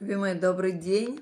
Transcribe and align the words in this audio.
Любимый, 0.00 0.36
добрый 0.36 0.70
день. 0.70 1.20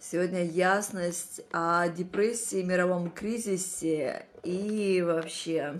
Сегодня 0.00 0.42
ясность 0.42 1.42
о 1.52 1.86
депрессии, 1.86 2.62
мировом 2.62 3.10
кризисе 3.10 4.24
и 4.42 5.02
вообще, 5.02 5.78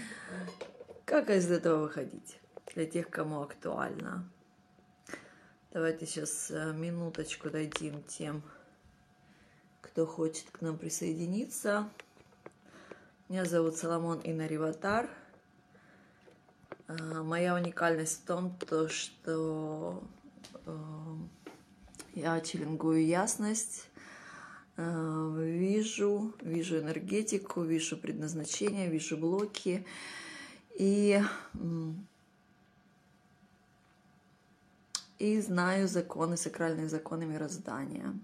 как 1.06 1.30
из 1.30 1.50
этого 1.50 1.84
выходить 1.84 2.38
для 2.74 2.84
тех, 2.84 3.08
кому 3.08 3.40
актуально. 3.40 4.28
Давайте 5.72 6.04
сейчас 6.04 6.50
э, 6.50 6.74
минуточку 6.74 7.48
дадим 7.48 8.02
тем, 8.02 8.42
кто 9.80 10.04
хочет 10.04 10.44
к 10.52 10.60
нам 10.60 10.76
присоединиться. 10.76 11.88
Меня 13.30 13.46
зовут 13.46 13.78
Соломон 13.78 14.20
Инариватар. 14.24 15.06
А, 15.06 15.25
моя 16.88 17.54
уникальность 17.54 18.22
в 18.22 18.26
том, 18.26 18.56
то, 18.58 18.88
что 18.88 20.02
э, 20.66 21.16
я 22.14 22.40
челингую 22.40 23.04
ясность, 23.04 23.88
э, 24.76 25.32
вижу, 25.36 26.34
вижу 26.42 26.78
энергетику, 26.78 27.62
вижу 27.62 27.96
предназначение, 27.96 28.88
вижу 28.88 29.16
блоки. 29.16 29.86
И, 30.78 31.22
и 35.18 35.40
знаю 35.40 35.88
законы, 35.88 36.36
сакральные 36.36 36.88
законы 36.88 37.24
мироздания. 37.24 38.14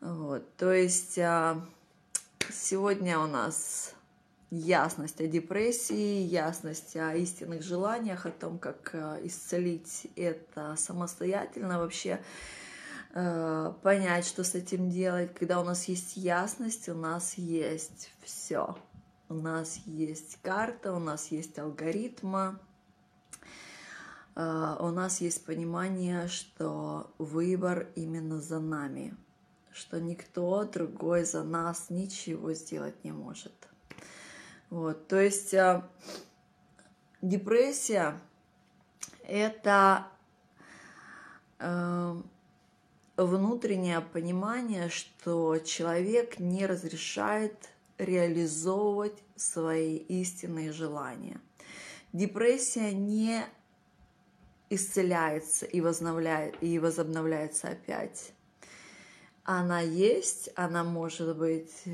Вот, 0.00 0.54
то 0.56 0.72
есть 0.72 1.18
а, 1.18 1.66
сегодня 2.52 3.18
у 3.18 3.26
нас 3.26 3.95
ясность 4.50 5.20
о 5.20 5.26
депрессии, 5.26 6.22
ясность 6.22 6.96
о 6.96 7.14
истинных 7.14 7.62
желаниях, 7.62 8.26
о 8.26 8.30
том, 8.30 8.58
как 8.58 8.90
э, 8.92 9.20
исцелить 9.24 10.08
это 10.16 10.76
самостоятельно 10.76 11.78
вообще, 11.78 12.20
э, 13.14 13.72
понять, 13.82 14.26
что 14.26 14.44
с 14.44 14.54
этим 14.54 14.88
делать. 14.88 15.34
Когда 15.34 15.60
у 15.60 15.64
нас 15.64 15.84
есть 15.88 16.16
ясность, 16.16 16.88
у 16.88 16.94
нас 16.94 17.34
есть 17.34 18.10
все. 18.22 18.76
У 19.28 19.34
нас 19.34 19.80
есть 19.86 20.38
карта, 20.42 20.92
у 20.92 21.00
нас 21.00 21.32
есть 21.32 21.58
алгоритма, 21.58 22.60
э, 24.36 24.76
у 24.78 24.90
нас 24.90 25.20
есть 25.20 25.44
понимание, 25.44 26.28
что 26.28 27.10
выбор 27.18 27.88
именно 27.96 28.40
за 28.40 28.60
нами, 28.60 29.16
что 29.72 30.00
никто 30.00 30.62
другой 30.62 31.24
за 31.24 31.42
нас 31.42 31.90
ничего 31.90 32.52
сделать 32.52 33.02
не 33.02 33.10
может. 33.10 33.65
Вот, 34.70 35.06
то 35.06 35.20
есть 35.20 35.54
э, 35.54 35.82
депрессия 37.22 38.20
это 39.22 40.06
э, 41.58 42.16
внутреннее 43.16 44.00
понимание, 44.00 44.88
что 44.88 45.58
человек 45.58 46.38
не 46.38 46.66
разрешает 46.66 47.70
реализовывать 47.98 49.22
свои 49.36 49.96
истинные 49.96 50.72
желания. 50.72 51.40
Депрессия 52.12 52.92
не 52.92 53.44
исцеляется 54.68 55.66
и, 55.66 55.80
возобновляет, 55.80 56.56
и 56.60 56.78
возобновляется 56.78 57.68
опять. 57.68 58.32
Она 59.44 59.80
есть, 59.80 60.50
она 60.56 60.82
может 60.82 61.36
быть 61.36 61.84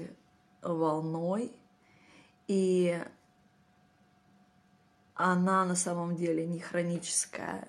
волной, 0.62 1.53
и 2.48 3.03
она 5.15 5.65
на 5.65 5.75
самом 5.75 6.17
деле 6.17 6.47
не 6.47 6.59
хроническая, 6.59 7.69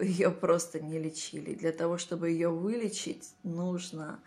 ее 0.00 0.30
просто 0.30 0.80
не 0.80 0.98
лечили. 0.98 1.54
Для 1.54 1.72
того, 1.72 1.98
чтобы 1.98 2.30
ее 2.30 2.48
вылечить, 2.48 3.34
нужно 3.42 4.20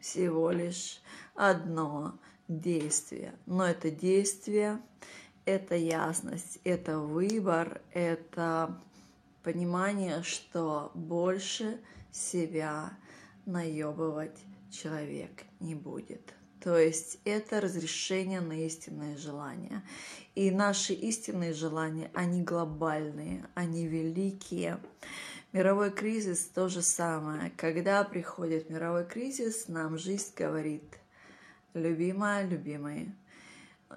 всего 0.00 0.50
лишь 0.50 1.00
одно 1.34 2.18
действие. 2.48 3.34
Но 3.46 3.66
это 3.66 3.90
действие, 3.90 4.80
это 5.44 5.74
ясность, 5.74 6.58
это 6.64 6.98
выбор, 6.98 7.80
это 7.92 8.80
понимание, 9.42 10.22
что 10.22 10.90
больше 10.94 11.80
себя 12.10 12.96
наебывать 13.46 14.38
человек 14.70 15.44
не 15.60 15.74
будет. 15.74 16.34
То 16.62 16.78
есть 16.78 17.18
это 17.24 17.60
разрешение 17.60 18.40
на 18.40 18.52
истинные 18.52 19.16
желания. 19.16 19.82
И 20.36 20.50
наши 20.52 20.92
истинные 20.92 21.52
желания, 21.52 22.10
они 22.14 22.42
глобальные, 22.42 23.44
они 23.54 23.86
великие. 23.88 24.78
Мировой 25.52 25.90
кризис 25.90 26.46
то 26.46 26.68
же 26.68 26.80
самое. 26.82 27.52
Когда 27.56 28.04
приходит 28.04 28.70
мировой 28.70 29.04
кризис, 29.04 29.66
нам 29.66 29.98
жизнь 29.98 30.32
говорит, 30.36 30.84
любимая, 31.74 32.46
любимый, 32.46 33.12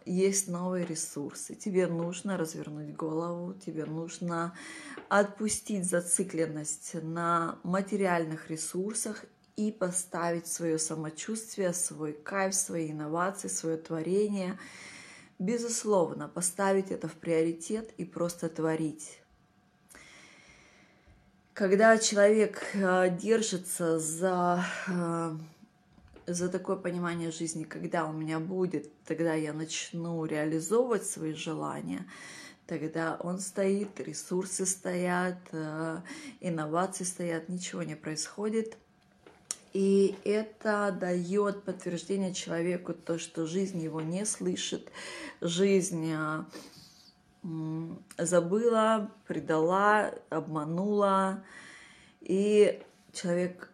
есть 0.05 0.47
новые 0.47 0.85
ресурсы. 0.87 1.53
Тебе 1.53 1.85
нужно 1.85 2.35
развернуть 2.35 2.95
голову, 2.95 3.53
тебе 3.53 3.85
нужно 3.85 4.55
отпустить 5.07 5.85
зацикленность 5.85 6.95
на 7.01 7.59
материальных 7.63 8.49
ресурсах 8.49 9.23
и 9.55 9.71
поставить 9.71 10.47
свое 10.47 10.77
самочувствие, 10.77 11.73
свой 11.73 12.13
кайф, 12.13 12.53
свои 12.53 12.91
инновации, 12.91 13.47
свое 13.47 13.77
творение. 13.77 14.57
Безусловно, 15.39 16.27
поставить 16.27 16.91
это 16.91 17.07
в 17.07 17.13
приоритет 17.13 17.91
и 17.97 18.05
просто 18.05 18.49
творить. 18.49 19.19
Когда 21.53 21.97
человек 21.97 22.61
э, 22.73 23.09
держится 23.17 23.97
за, 23.97 24.65
э, 24.87 25.37
за 26.27 26.49
такое 26.49 26.75
понимание 26.75 27.31
жизни, 27.31 27.63
когда 27.63 28.05
у 28.05 28.11
меня 28.11 28.41
будет, 28.41 28.91
тогда 29.05 29.35
я 29.35 29.53
начну 29.53 30.25
реализовывать 30.25 31.05
свои 31.05 31.33
желания, 31.33 32.05
тогда 32.67 33.17
он 33.21 33.39
стоит, 33.39 33.97
ресурсы 34.01 34.65
стоят, 34.65 35.37
э, 35.53 35.99
инновации 36.41 37.05
стоят, 37.05 37.47
ничего 37.47 37.83
не 37.83 37.95
происходит– 37.95 38.77
и 39.75 40.15
это 40.23 40.95
дает 40.97 41.63
подтверждение 41.63 42.33
человеку, 42.33 42.93
то, 42.93 43.19
что 43.19 43.45
жизнь 43.45 43.81
его 43.81 43.99
не 43.99 44.25
слышит, 44.25 44.89
жизнь 45.41 46.13
а, 46.13 46.45
забыла, 48.17 49.11
предала, 49.27 50.13
обманула, 50.29 51.43
и 52.21 52.81
человек 53.11 53.69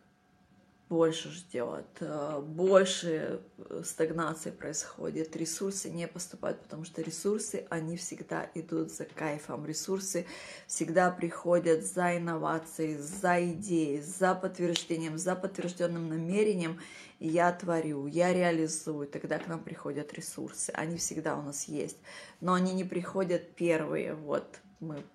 больше 0.91 1.29
ждет, 1.29 1.87
э, 2.01 2.41
больше 2.45 3.39
э, 3.57 3.81
стагнации 3.85 4.51
происходит, 4.51 5.37
ресурсы 5.37 5.89
не 5.89 6.05
поступают, 6.05 6.59
потому 6.61 6.83
что 6.83 7.01
ресурсы, 7.01 7.65
они 7.69 7.95
всегда 7.95 8.51
идут 8.55 8.91
за 8.91 9.05
кайфом, 9.05 9.65
ресурсы 9.65 10.25
всегда 10.67 11.09
приходят 11.09 11.85
за 11.85 12.17
инновацией, 12.17 12.97
за 12.97 13.41
идеей, 13.51 14.01
за 14.01 14.35
подтверждением, 14.35 15.17
за 15.17 15.37
подтвержденным 15.37 16.09
намерением, 16.09 16.77
я 17.21 17.53
творю, 17.53 18.05
я 18.07 18.33
реализую, 18.33 19.07
тогда 19.07 19.39
к 19.39 19.47
нам 19.47 19.63
приходят 19.63 20.11
ресурсы, 20.11 20.71
они 20.71 20.97
всегда 20.97 21.37
у 21.37 21.41
нас 21.41 21.69
есть, 21.69 21.99
но 22.41 22.53
они 22.53 22.73
не 22.73 22.83
приходят 22.83 23.55
первые, 23.55 24.13
вот 24.13 24.59
мы 24.81 25.05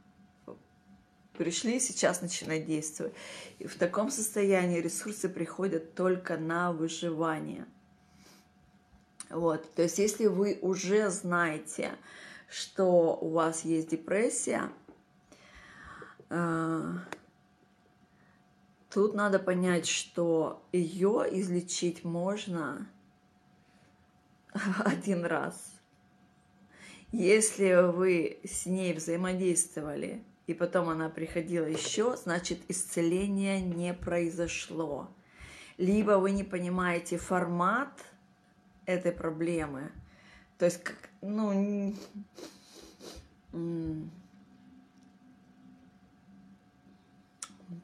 пришли, 1.36 1.78
сейчас 1.80 2.22
начинать 2.22 2.66
действовать. 2.66 3.14
И 3.58 3.66
в 3.66 3.76
таком 3.76 4.10
состоянии 4.10 4.80
ресурсы 4.80 5.28
приходят 5.28 5.94
только 5.94 6.36
на 6.36 6.72
выживание. 6.72 7.66
Вот, 9.30 9.74
то 9.74 9.82
есть 9.82 9.98
если 9.98 10.26
вы 10.26 10.58
уже 10.62 11.10
знаете, 11.10 11.92
что 12.48 13.16
у 13.20 13.30
вас 13.30 13.64
есть 13.64 13.88
депрессия, 13.88 14.70
э, 16.30 16.92
тут 18.88 19.14
надо 19.14 19.38
понять, 19.38 19.86
что 19.86 20.62
ее 20.72 21.26
излечить 21.32 22.04
можно 22.04 22.88
один 24.84 25.24
раз. 25.24 25.72
Если 27.12 27.90
вы 27.90 28.40
с 28.44 28.66
ней 28.66 28.92
взаимодействовали 28.92 30.22
и 30.46 30.54
потом 30.54 30.88
она 30.88 31.08
приходила 31.08 31.66
еще, 31.66 32.16
значит, 32.16 32.58
исцеление 32.68 33.60
не 33.60 33.92
произошло. 33.92 35.10
Либо 35.76 36.12
вы 36.12 36.30
не 36.30 36.44
понимаете 36.44 37.18
формат 37.18 38.04
этой 38.86 39.12
проблемы, 39.12 39.90
то 40.58 40.64
есть, 40.64 40.82
как, 40.82 41.10
ну, 41.20 41.94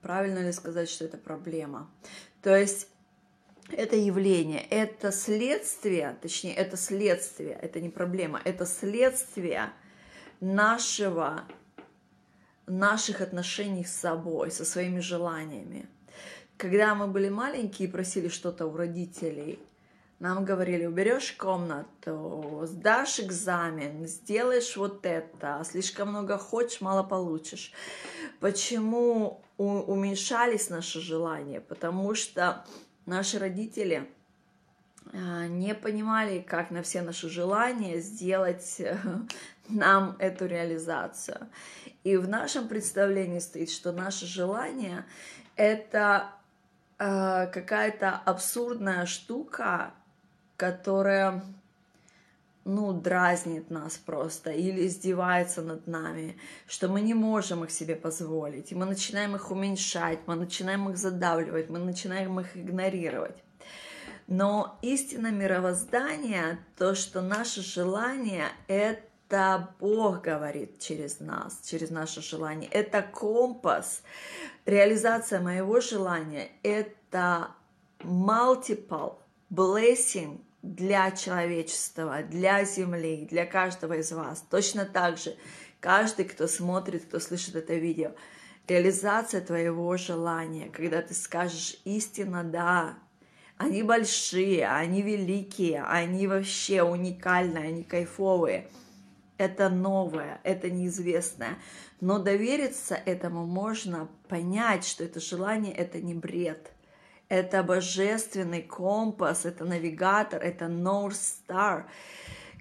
правильно 0.00 0.38
ли 0.38 0.52
сказать, 0.52 0.88
что 0.88 1.04
это 1.04 1.18
проблема? 1.18 1.90
То 2.40 2.56
есть, 2.56 2.88
это 3.70 3.96
явление, 3.96 4.60
это 4.60 5.12
следствие, 5.12 6.16
точнее, 6.20 6.54
это 6.54 6.76
следствие, 6.76 7.58
это 7.60 7.80
не 7.80 7.90
проблема, 7.90 8.40
это 8.44 8.66
следствие 8.66 9.70
нашего 10.40 11.44
наших 12.66 13.20
отношений 13.20 13.84
с 13.84 13.92
собой, 13.92 14.50
со 14.50 14.64
своими 14.64 15.00
желаниями. 15.00 15.88
Когда 16.56 16.94
мы 16.94 17.08
были 17.08 17.28
маленькие 17.28 17.88
и 17.88 17.90
просили 17.90 18.28
что-то 18.28 18.66
у 18.66 18.76
родителей, 18.76 19.58
нам 20.20 20.44
говорили, 20.44 20.86
уберешь 20.86 21.32
комнату, 21.32 22.62
сдашь 22.64 23.18
экзамен, 23.18 24.06
сделаешь 24.06 24.76
вот 24.76 25.04
это, 25.04 25.60
слишком 25.68 26.10
много 26.10 26.38
хочешь, 26.38 26.80
мало 26.80 27.02
получишь. 27.02 27.72
Почему 28.38 29.42
уменьшались 29.56 30.70
наши 30.70 31.00
желания? 31.00 31.60
Потому 31.60 32.14
что 32.14 32.64
наши 33.04 33.40
родители 33.40 34.08
не 35.12 35.74
понимали, 35.74 36.40
как 36.40 36.70
на 36.70 36.82
все 36.82 37.02
наши 37.02 37.28
желания 37.28 38.00
сделать 38.00 38.80
нам 39.68 40.16
эту 40.18 40.46
реализацию. 40.46 41.48
И 42.04 42.16
в 42.16 42.28
нашем 42.28 42.66
представлении 42.68 43.38
стоит, 43.38 43.70
что 43.70 43.92
наше 43.92 44.26
желание— 44.26 45.04
это 45.56 46.30
э, 46.98 47.46
какая-то 47.46 48.10
абсурдная 48.24 49.06
штука, 49.06 49.92
которая, 50.56 51.44
ну, 52.64 52.92
дразнит 52.92 53.70
нас 53.70 53.98
просто 53.98 54.50
или 54.50 54.86
издевается 54.86 55.62
над 55.62 55.86
нами, 55.86 56.38
что 56.66 56.88
мы 56.88 57.02
не 57.02 57.14
можем 57.14 57.64
их 57.64 57.70
себе 57.70 57.96
позволить, 57.96 58.72
и 58.72 58.74
мы 58.74 58.86
начинаем 58.86 59.36
их 59.36 59.50
уменьшать, 59.50 60.20
мы 60.26 60.36
начинаем 60.36 60.88
их 60.88 60.96
задавливать, 60.96 61.70
мы 61.70 61.78
начинаем 61.78 62.40
их 62.40 62.56
игнорировать. 62.56 63.36
Но 64.32 64.78
истина 64.80 65.30
мировоздания, 65.30 66.58
то, 66.78 66.94
что 66.94 67.20
наше 67.20 67.60
желание— 67.60 68.48
это 68.66 69.74
Бог 69.78 70.22
говорит 70.22 70.78
через 70.78 71.20
нас, 71.20 71.60
через 71.62 71.90
наше 71.90 72.22
желание. 72.22 72.66
Это 72.70 73.02
компас. 73.02 74.02
Реализация 74.64 75.38
моего 75.38 75.80
желания– 75.80 76.48
это 76.62 77.48
multiple 77.98 79.18
blessing 79.50 80.40
для 80.62 81.10
человечества, 81.10 82.22
для 82.22 82.64
Земли, 82.64 83.28
для 83.30 83.44
каждого 83.44 83.98
из 83.98 84.12
вас. 84.12 84.42
Точно 84.48 84.86
так 84.86 85.18
же 85.18 85.36
каждый, 85.78 86.24
кто 86.24 86.46
смотрит, 86.46 87.04
кто 87.04 87.20
слышит 87.20 87.54
это 87.54 87.74
видео, 87.74 88.12
реализация 88.66 89.42
твоего 89.42 89.94
желания, 89.98 90.70
когда 90.70 91.02
ты 91.02 91.12
скажешь 91.12 91.78
истинно 91.84 92.42
«да», 92.42 92.96
они 93.62 93.82
большие, 93.82 94.68
они 94.68 95.02
великие, 95.02 95.82
они 95.82 96.26
вообще 96.26 96.82
уникальные, 96.82 97.68
они 97.68 97.82
кайфовые– 97.84 98.68
это 99.42 99.68
новое, 99.68 100.40
это 100.44 100.70
неизвестное. 100.70 101.58
Но 102.00 102.18
довериться 102.18 102.94
этому 102.94 103.46
можно 103.46 104.08
понять, 104.28 104.84
что 104.84 105.04
это 105.04 105.20
желание, 105.20 105.74
это 105.74 106.00
не 106.00 106.14
бред. 106.14 106.70
Это 107.28 107.62
божественный 107.62 108.62
компас, 108.62 109.44
это 109.46 109.64
навигатор, 109.64 110.40
это 110.40 110.66
North 110.66 111.18
Star, 111.48 111.84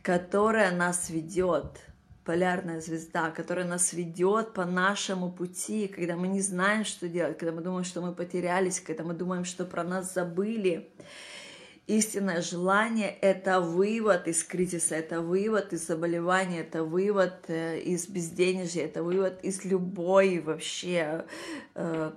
которая 0.02 0.72
нас 0.72 1.10
ведет, 1.10 1.80
полярная 2.24 2.82
звезда, 2.82 3.32
которая 3.32 3.66
нас 3.66 3.94
ведет 3.94 4.54
по 4.54 4.66
нашему 4.66 5.32
пути, 5.32 5.88
когда 5.88 6.16
мы 6.16 6.28
не 6.28 6.42
знаем, 6.42 6.86
что 6.86 7.08
делать, 7.08 7.38
когда 7.38 7.54
мы 7.54 7.62
думаем, 7.62 7.84
что 7.84 8.02
мы 8.02 8.14
потерялись, 8.14 8.80
когда 8.80 9.04
мы 9.04 9.14
думаем, 9.14 9.46
что 9.46 9.66
про 9.66 9.84
нас 9.84 10.14
забыли. 10.14 10.90
Истинное 11.88 12.42
желание– 12.42 13.10
это 13.22 13.60
вывод 13.60 14.28
из 14.28 14.44
кризиса, 14.44 14.96
это 14.96 15.20
вывод 15.20 15.74
из 15.74 15.88
заболевания, 15.88 16.62
это 16.62 16.84
вывод 16.84 17.34
э, 17.48 17.80
из 17.80 18.08
безденежья, 18.08 18.86
это 18.86 19.04
вывод 19.04 19.44
из 19.44 19.66
любой 19.66 20.40
вообще, 20.40 21.26
э, 21.74 22.12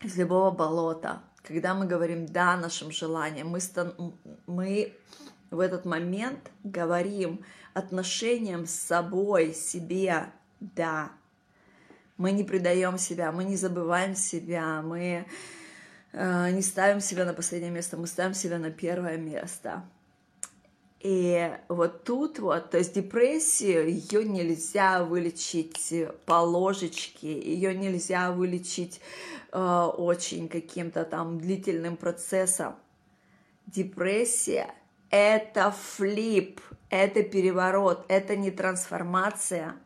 из 0.00 0.16
любого 0.16 0.52
болота. 0.52 1.22
Когда 1.42 1.74
мы 1.74 1.86
говорим 1.86 2.24
«да» 2.24 2.56
нашим 2.56 2.92
желаниям, 2.92 3.48
мы, 3.48 3.60
стан, 3.60 3.94
мы 4.46 4.94
в 5.50 5.60
этот 5.60 5.84
момент 5.84 6.50
говорим 6.62 7.44
отношениям 7.74 8.66
с 8.66 8.72
собой, 8.72 9.52
себе 9.54 10.30
«да». 10.60 11.10
Мы 12.16 12.30
не 12.30 12.44
предаем 12.44 12.96
себя, 12.96 13.32
мы 13.32 13.44
не 13.44 13.56
забываем 13.56 14.14
себя, 14.14 14.82
мы 14.82 15.26
Э, 16.16 16.50
не 16.50 16.62
ставим 16.62 17.00
себя 17.00 17.24
на 17.24 17.34
последнее 17.34 17.72
место, 17.72 17.96
мы 17.96 18.06
ставим 18.06 18.34
себя 18.34 18.58
на 18.58 18.70
первое 18.70 19.16
место. 19.16 19.84
И 21.00 21.52
вот 21.68 22.04
тут 22.04 22.38
вот, 22.38 22.70
то 22.70 22.78
есть 22.78 22.94
депрессию, 22.94 23.90
ее 23.90 24.24
нельзя 24.24 25.04
вылечить 25.04 25.92
по 26.24 26.40
ложечке, 26.40 27.38
ее 27.38 27.74
нельзя 27.74 28.30
вылечить 28.30 29.00
э, 29.52 29.58
очень 29.58 30.48
каким-то 30.48 31.04
там 31.04 31.40
длительным 31.40 31.96
процессом. 31.96 32.76
Депрессия– 33.66 34.72
это 35.10 35.72
флип, 35.72 36.60
это 37.02 37.22
переворот, 37.22 38.04
это 38.08 38.36
не 38.36 38.50
трансформация– 38.50 39.76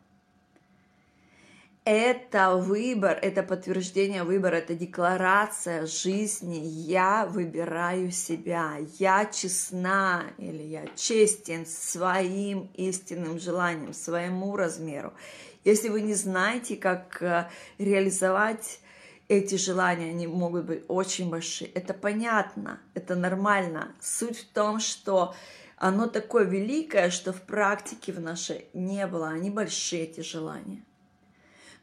это 1.91 2.55
выбор, 2.55 3.17
это 3.19 3.41
подтверждение 3.41 4.23
выбора, 4.23 4.57
это 4.57 4.75
декларация 4.75 5.87
жизни. 5.87 6.57
Я 6.57 7.25
выбираю 7.25 8.11
себя, 8.11 8.75
я 8.99 9.25
честна 9.25 10.25
или 10.37 10.61
я 10.61 10.85
честен 10.95 11.65
своим 11.65 12.69
истинным 12.75 13.39
желанием, 13.39 13.95
своему 13.95 14.55
размеру. 14.55 15.13
Если 15.63 15.89
вы 15.89 16.01
не 16.01 16.13
знаете, 16.13 16.75
как 16.75 17.23
э, 17.23 17.49
реализовать 17.79 18.81
эти 19.27 19.55
желания, 19.55 20.11
они 20.11 20.27
могут 20.27 20.65
быть 20.65 20.83
очень 20.87 21.31
большие. 21.31 21.71
Это 21.71 21.95
понятно, 21.95 22.79
это 22.93 23.15
нормально. 23.15 23.95
Суть 23.99 24.37
в 24.37 24.53
том, 24.53 24.79
что 24.79 25.33
оно 25.79 26.07
такое 26.07 26.43
великое, 26.43 27.09
что 27.09 27.31
в 27.31 27.41
практике 27.41 28.11
в 28.11 28.19
нашей 28.19 28.65
не 28.73 29.07
было. 29.07 29.29
Они 29.29 29.49
большие, 29.49 30.03
эти 30.03 30.19
желания. 30.19 30.83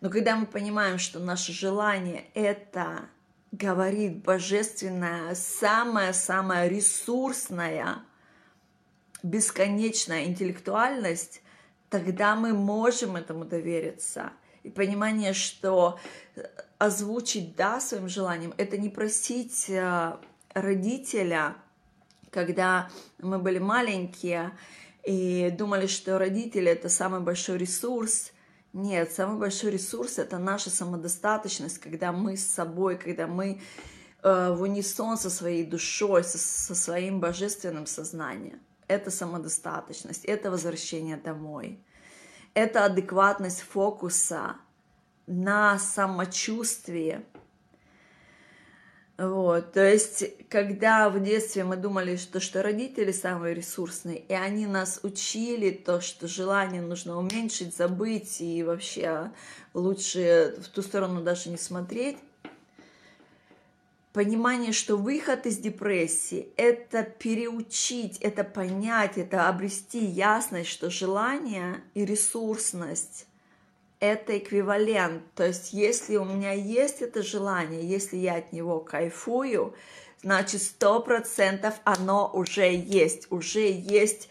Но 0.02 0.10
когда 0.10 0.36
мы 0.36 0.44
понимаем, 0.44 0.98
что 0.98 1.18
наше 1.18 1.52
желание– 1.52 2.26
это 2.34 3.08
говорит 3.52 4.22
божественная, 4.22 5.34
самая-самая 5.34 6.68
ресурсная, 6.68 8.00
бесконечная 9.22 10.26
интеллектуальность, 10.26 11.40
тогда 11.88 12.36
мы 12.36 12.52
можем 12.52 13.16
этому 13.16 13.46
довериться. 13.46 14.32
И 14.62 14.68
понимание, 14.68 15.32
что 15.32 15.98
озвучить 16.76 17.56
«да» 17.56 17.80
своим 17.80 18.10
желанием– 18.10 18.52
это 18.58 18.76
не 18.76 18.90
просить 18.90 19.70
э, 19.70 20.18
родителя, 20.52 21.56
когда 22.36 22.88
мы 23.18 23.38
были 23.38 23.58
маленькие 23.58 24.52
и 25.04 25.50
думали, 25.50 25.86
что 25.86 26.18
родители– 26.18 26.70
это 26.70 26.88
самый 26.88 27.20
большой 27.20 27.58
ресурс– 27.58 28.32
нет, 28.76 29.10
самый 29.10 29.38
большой 29.38 29.70
ресурс 29.70 30.18
это 30.18 30.36
наша 30.36 30.68
самодостаточность, 30.68 31.78
когда 31.78 32.12
мы 32.12 32.36
с 32.36 32.46
собой, 32.46 32.98
когда 32.98 33.26
мы 33.26 33.62
э, 34.22 34.52
в 34.52 34.60
унисон 34.60 35.16
со 35.16 35.30
своей 35.30 35.64
душой, 35.64 36.24
со, 36.24 36.36
со 36.36 36.74
своим 36.74 37.18
божественным 37.18 37.86
сознанием. 37.86 38.60
Это 38.86 39.10
самодостаточность, 39.10 40.26
это 40.26 40.50
возвращение 40.50 41.16
домой. 41.16 41.82
Это 42.52 42.84
адекватность 42.84 43.62
фокуса 43.62 44.56
на 45.26 45.78
самочувствии, 45.78 47.24
вот, 49.18 49.72
то 49.72 49.80
есть, 49.80 50.24
когда 50.50 51.08
в 51.08 51.22
детстве 51.22 51.64
мы 51.64 51.76
думали, 51.76 52.16
что, 52.16 52.38
что 52.38 52.62
родители 52.62 53.12
самые 53.12 53.54
ресурсные, 53.54 54.18
и 54.18 54.34
они 54.34 54.66
нас 54.66 55.00
учили 55.02 55.70
то, 55.70 56.02
что 56.02 56.28
желание 56.28 56.82
нужно 56.82 57.18
уменьшить, 57.18 57.74
забыть 57.74 58.42
и 58.42 58.62
вообще 58.62 59.30
лучше 59.72 60.56
в 60.60 60.68
ту 60.68 60.82
сторону 60.82 61.22
даже 61.22 61.48
не 61.48 61.56
смотреть, 61.56 62.18
понимание, 64.12 64.72
что 64.72 64.96
выход 64.96 65.46
из 65.46 65.56
депрессии– 65.56 66.48
это 66.58 67.02
переучить, 67.02 68.18
это 68.18 68.44
понять, 68.44 69.16
это 69.16 69.48
обрести 69.48 70.04
ясность, 70.04 70.68
что 70.68 70.90
желание 70.90 71.82
и 71.94 72.04
ресурсность 72.04 73.25
это 74.12 74.38
эквивалент. 74.38 75.22
То 75.34 75.46
есть, 75.46 75.72
если 75.72 76.16
у 76.16 76.24
меня 76.24 76.52
есть 76.52 77.02
это 77.02 77.22
желание, 77.22 77.86
если 77.86 78.16
я 78.16 78.36
от 78.36 78.52
него 78.52 78.80
кайфую, 78.80 79.74
значит, 80.22 80.62
сто 80.62 81.00
процентов 81.00 81.74
оно 81.84 82.30
уже 82.32 82.74
есть. 82.74 83.30
Уже 83.30 83.70
есть 83.70 84.28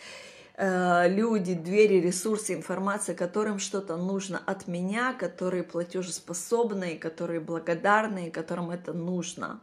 э, 0.57 1.07
люди, 1.09 1.53
двери, 1.53 2.01
ресурсы, 2.01 2.53
информация, 2.53 3.15
которым 3.15 3.59
что-то 3.59 3.97
нужно 3.97 4.41
от 4.45 4.67
меня, 4.67 5.13
которые 5.13 5.63
платежеспособные, 5.63 6.97
которые 6.97 7.39
благодарные, 7.39 8.31
которым 8.31 8.71
это 8.71 8.93
нужно. 8.93 9.61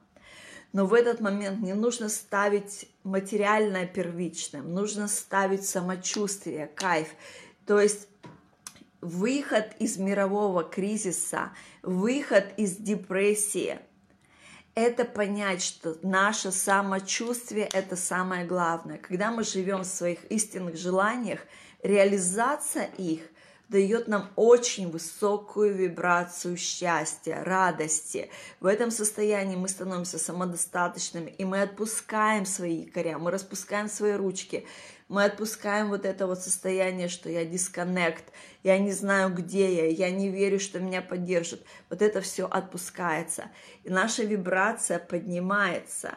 Но 0.72 0.86
в 0.86 0.94
этот 0.94 1.20
момент 1.20 1.60
не 1.60 1.74
нужно 1.74 2.08
ставить 2.08 2.88
материальное 3.04 3.86
первичным, 3.86 4.72
нужно 4.72 5.06
ставить 5.06 5.66
самочувствие, 5.66 6.70
кайф. 6.74 7.08
То 7.66 7.78
есть 7.78 8.08
выход 9.02 9.66
из 9.78 9.98
мирового 9.98 10.64
кризиса, 10.64 11.52
выход 11.82 12.46
из 12.56 12.76
депрессии– 12.76 13.78
это 14.74 15.04
понять, 15.04 15.62
что 15.62 15.98
наше 16.02 16.50
самочувствие– 16.50 17.68
это 17.74 17.94
самое 17.94 18.46
главное. 18.46 18.96
Когда 18.96 19.30
мы 19.30 19.44
живем 19.44 19.80
в 19.80 19.86
своих 19.86 20.24
истинных 20.30 20.76
желаниях, 20.76 21.40
реализация 21.82 22.86
их 22.96 23.20
дает 23.68 24.08
нам 24.08 24.30
очень 24.36 24.90
высокую 24.90 25.74
вибрацию 25.74 26.56
счастья, 26.56 27.42
радости. 27.42 28.30
В 28.60 28.66
этом 28.66 28.90
состоянии 28.90 29.56
мы 29.56 29.68
становимся 29.68 30.18
самодостаточными, 30.18 31.30
и 31.30 31.44
мы 31.44 31.62
отпускаем 31.62 32.44
свои 32.44 32.84
якоря, 32.84 33.18
мы 33.18 33.30
распускаем 33.30 33.88
свои 33.88 34.12
ручки, 34.12 34.66
мы 35.12 35.24
отпускаем 35.24 35.90
вот 35.90 36.06
это 36.06 36.26
вот 36.26 36.40
состояние, 36.40 37.08
что 37.08 37.28
я 37.28 37.44
дисконнект, 37.44 38.24
я 38.62 38.78
не 38.78 38.92
знаю, 38.92 39.28
где 39.28 39.90
я, 39.90 40.06
я 40.06 40.10
не 40.10 40.30
верю, 40.30 40.58
что 40.58 40.80
меня 40.80 41.02
поддержат. 41.02 41.60
Вот 41.90 42.00
это 42.00 42.22
все 42.22 42.46
отпускается, 42.46 43.50
и 43.84 43.90
наша 43.90 44.22
вибрация 44.24 44.98
поднимается. 44.98 46.14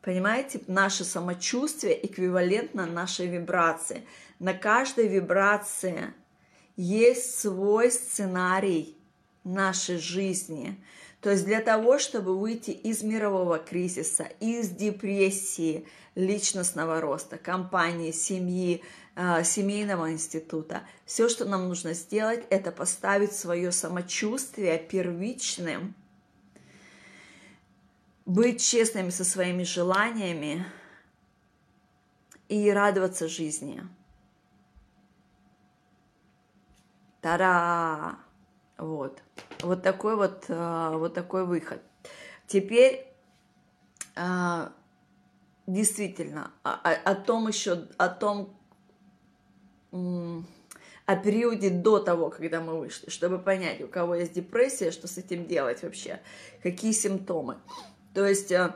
Понимаете, 0.00 0.62
наше 0.66 1.04
самочувствие 1.04 2.06
эквивалентно 2.06 2.86
нашей 2.86 3.26
вибрации. 3.26 4.06
На 4.38 4.54
каждой 4.54 5.06
вибрации 5.06 6.14
есть 6.76 7.38
свой 7.38 7.90
сценарий 7.90 8.96
нашей 9.44 9.98
жизни. 9.98 10.82
То 11.20 11.30
есть 11.30 11.44
для 11.44 11.60
того, 11.60 11.98
чтобы 11.98 12.38
выйти 12.38 12.70
из 12.70 13.02
мирового 13.02 13.58
кризиса, 13.58 14.24
из 14.40 14.70
депрессии, 14.70 15.86
личностного 16.14 17.00
роста, 17.00 17.36
компании, 17.36 18.10
семьи, 18.10 18.82
э, 19.16 19.44
семейного 19.44 20.12
института, 20.12 20.82
все, 21.04 21.28
что 21.28 21.44
нам 21.44 21.68
нужно 21.68 21.92
сделать, 21.92 22.44
это 22.48 22.72
поставить 22.72 23.32
свое 23.32 23.70
самочувствие 23.70 24.78
первичным, 24.78 25.94
быть 28.24 28.62
честными 28.62 29.10
со 29.10 29.24
своими 29.24 29.64
желаниями 29.64 30.64
и 32.48 32.70
радоваться 32.70 33.28
жизни. 33.28 33.82
Тара! 37.20 38.18
Вот. 38.78 39.20
Вот 39.62 39.82
такой 39.82 40.16
вот, 40.16 40.44
э, 40.48 40.90
вот 40.96 41.14
такой 41.14 41.44
выход. 41.44 41.82
Теперь 42.46 43.06
э, 44.16 44.68
действительно 45.66 46.52
о, 46.62 46.72
о, 46.72 47.14
том 47.14 47.48
еще, 47.48 47.88
о 47.96 48.08
том, 48.08 48.56
о 49.92 51.16
периоде 51.16 51.70
до 51.70 51.98
того, 51.98 52.30
когда 52.30 52.60
мы 52.60 52.78
вышли, 52.78 53.10
чтобы 53.10 53.38
понять, 53.38 53.80
у 53.80 53.88
кого 53.88 54.14
есть 54.14 54.32
депрессия, 54.32 54.90
что 54.90 55.08
с 55.08 55.18
этим 55.18 55.46
делать 55.46 55.82
вообще, 55.82 56.20
какие 56.62 56.92
симптомы. 56.92 57.58
То 58.14 58.26
есть, 58.26 58.52
э, 58.52 58.72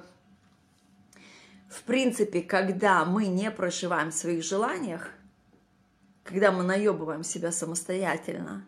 в 1.69 1.83
принципе, 1.85 2.43
когда 2.43 3.05
мы 3.05 3.27
не 3.27 3.51
проживаем 3.51 4.11
в 4.11 4.15
своих 4.15 4.45
желаниях, 4.45 5.11
когда 6.23 6.53
мы 6.53 6.63
наебываем 6.63 7.23
себя 7.23 7.53
самостоятельно, 7.53 8.65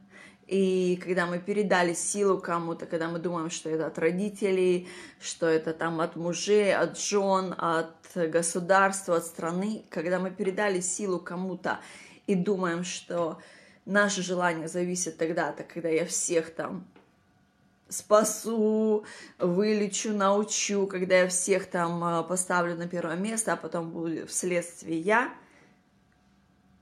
и 0.46 1.00
когда 1.02 1.26
мы 1.26 1.38
передали 1.38 1.92
силу 1.92 2.38
кому-то, 2.38 2.86
когда 2.86 3.08
мы 3.08 3.18
думаем, 3.18 3.50
что 3.50 3.68
это 3.68 3.86
от 3.86 3.98
родителей, 3.98 4.88
что 5.20 5.46
это 5.46 5.72
там 5.72 6.00
от 6.00 6.16
мужей, 6.16 6.74
от 6.74 6.98
жен, 6.98 7.54
от 7.58 7.96
государства, 8.14 9.16
от 9.16 9.26
страны, 9.26 9.84
когда 9.90 10.20
мы 10.20 10.30
передали 10.30 10.80
силу 10.80 11.18
кому-то 11.18 11.80
и 12.26 12.34
думаем, 12.34 12.84
что 12.84 13.40
наше 13.84 14.22
желание 14.22 14.68
зависит 14.68 15.18
тогда-то, 15.18 15.64
когда 15.64 15.88
я 15.88 16.06
всех 16.06 16.54
там 16.54 16.86
спасу, 17.88 19.04
вылечу, 19.38 20.12
научу, 20.12 20.86
когда 20.86 21.18
я 21.18 21.28
всех 21.28 21.66
там 21.66 22.02
э, 22.02 22.24
поставлю 22.24 22.74
на 22.74 22.88
первое 22.88 23.14
место, 23.14 23.52
а 23.52 23.56
потом 23.56 23.90
будет 23.90 24.30
вследствие 24.30 24.98
я– 25.00 25.32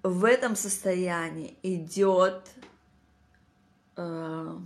в 0.05 0.27
этом 0.27 0.55
состоянии 0.55 1.57
идет 1.63 2.43
э, 3.97 4.59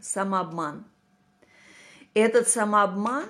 самообман. 0.00 0.84
Этот 2.14 2.48
самообман, 2.48 3.28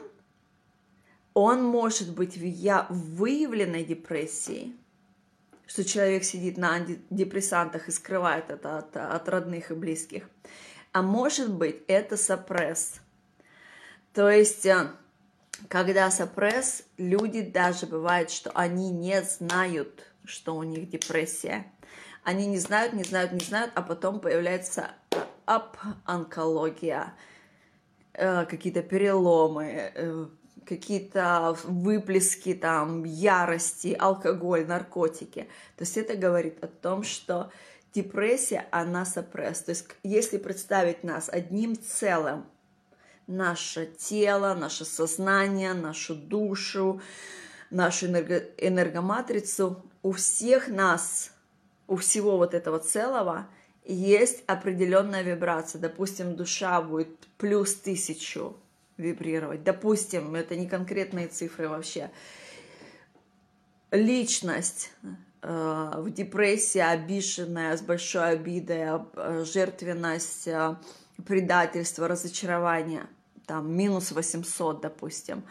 он 1.33 1.65
может 1.65 2.15
быть 2.15 2.37
я, 2.37 2.87
в 2.91 3.17
выявленной 3.17 3.85
депрессии, 3.85 4.77
что 5.67 5.85
человек 5.85 6.25
сидит 6.25 6.59
на 6.59 6.75
антидепрессантах 6.75 7.89
и 7.89 7.93
скрывает 7.93 8.51
это 8.51 8.79
от, 8.79 8.97
от 8.97 9.29
родных 9.29 9.71
и 9.71 9.75
близких. 9.75 10.29
А 10.93 11.03
может 11.03 11.53
быть, 11.53 11.83
это 11.89 12.17
сопресс. 12.17 13.01
То 14.13 14.31
есть, 14.31 14.67
э, 14.67 14.91
когда 15.69 16.11
сопресс, 16.11 16.85
люди 16.99 17.41
даже 17.41 17.87
бывает, 17.87 18.31
что 18.31 18.51
они 18.51 18.91
не 18.91 19.23
знают, 19.23 20.05
что 20.25 20.55
у 20.55 20.63
них 20.63 20.89
депрессия. 20.89 21.67
Они 22.23 22.47
не 22.47 22.59
знают, 22.59 22.93
не 22.93 23.03
знают, 23.03 23.33
не 23.33 23.41
знают, 23.41 23.73
а 23.75 23.83
потом 23.83 24.21
появляется 24.21 24.91
ап-онкология, 25.47 27.15
э, 28.13 28.45
какие-то 28.47 28.83
переломы, 28.83 29.93
э, 29.95 30.27
какие-то 30.65 31.57
выплески 31.65 32.55
там 32.55 33.05
ярости, 33.05 33.97
алкоголь, 33.99 34.67
наркотики. 34.67 35.49
То 35.77 35.83
есть 35.83 35.97
это 35.97 36.17
говорит 36.17 36.63
о 36.63 36.69
том, 36.69 37.03
что 37.03 37.51
депрессия, 37.93 38.67
она 38.71 39.05
сопресс. 39.05 39.61
То 39.61 39.71
есть 39.71 39.87
если 40.03 40.39
представить 40.39 41.05
нас 41.05 41.29
одним 41.29 41.77
целым, 41.77 42.47
наше 43.27 43.87
тело, 43.87 44.55
наше 44.55 44.85
сознание, 44.85 45.75
нашу 45.75 46.15
душу, 46.15 47.01
нашу 47.71 48.07
энерго 48.07 48.45
энергоматрицу, 48.59 49.83
у 50.03 50.13
всех 50.13 50.69
нас, 50.69 51.31
у 51.87 51.97
всего 51.97 52.37
вот 52.37 52.55
этого 52.55 52.79
целого 52.79 53.47
есть 53.85 54.43
определенная 54.47 55.23
вибрация. 55.23 55.81
Допустим, 55.81 56.37
душа 56.37 56.81
будет 56.81 57.27
плюс 57.39 57.75
тысячу 57.75 58.57
вибрировать. 58.97 59.63
Допустим, 59.65 60.35
это 60.35 60.57
не 60.57 60.67
конкретные 60.67 61.29
цифры 61.29 61.69
вообще. 61.69 62.11
Личность 63.91 64.91
э, 65.43 65.93
в 65.97 66.11
депрессии, 66.11 66.79
обиженная, 66.81 67.77
с 67.77 67.83
большой 67.83 68.31
обидой, 68.31 69.01
э, 69.15 69.45
жертвенность, 69.45 70.49
э, 70.49 70.77
предательство, 71.27 72.09
разочарование, 72.09 73.07
там 73.47 73.71
минус 73.73 74.13
800, 74.13 74.81
допустим 74.81 75.45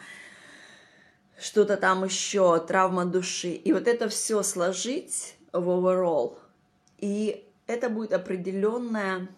что-то 1.38 1.76
там 1.76 2.04
еще, 2.04 2.58
травма 2.60 3.04
души. 3.04 3.50
И 3.50 3.72
вот 3.72 3.88
это 3.88 4.08
все 4.08 4.42
сложить 4.42 5.36
в 5.52 5.68
overall, 5.68 6.38
и 6.98 7.44
это 7.66 7.88
будет 7.88 8.12
определенная, 8.12 9.28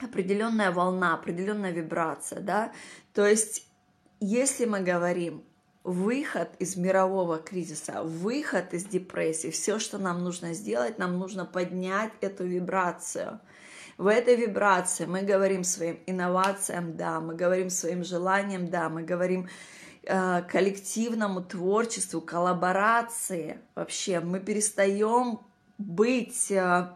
определенная 0.00 0.70
волна, 0.70 1.14
определенная 1.14 1.72
вибрация, 1.72 2.40
да. 2.40 2.72
То 3.14 3.26
есть, 3.26 3.66
если 4.20 4.64
мы 4.64 4.80
говорим 4.80 5.44
выход 5.84 6.50
из 6.58 6.76
мирового 6.76 7.38
кризиса, 7.38 8.02
выход 8.02 8.74
из 8.74 8.84
депрессии, 8.84 9.50
все, 9.50 9.78
что 9.78 9.98
нам 9.98 10.22
нужно 10.22 10.52
сделать, 10.52 10.98
нам 10.98 11.18
нужно 11.18 11.44
поднять 11.44 12.12
эту 12.20 12.44
вибрацию. 12.44 13.40
В 13.96 14.06
этой 14.06 14.36
вибрации 14.36 15.06
мы 15.06 15.22
говорим 15.22 15.64
своим 15.64 15.98
инновациям, 16.06 16.96
да, 16.96 17.20
мы 17.20 17.34
говорим 17.34 17.70
своим 17.70 18.04
желаниям, 18.04 18.68
да, 18.68 18.88
мы 18.88 19.02
говорим 19.02 19.48
Э, 20.10 20.40
коллективному 20.40 21.42
творчеству, 21.42 22.22
коллаборации. 22.22 23.58
Вообще 23.74 24.20
мы 24.20 24.40
перестаем 24.40 25.40
быть 25.76 26.50
э, 26.50 26.88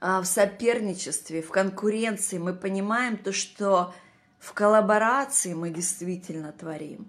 в 0.00 0.24
соперничестве, 0.24 1.42
в 1.42 1.50
конкуренции. 1.50 2.38
Мы 2.38 2.54
понимаем 2.54 3.16
то, 3.16 3.32
что 3.32 3.94
в 4.38 4.52
коллаборации 4.52 5.54
мы 5.54 5.70
действительно 5.70 6.52
творим. 6.52 7.08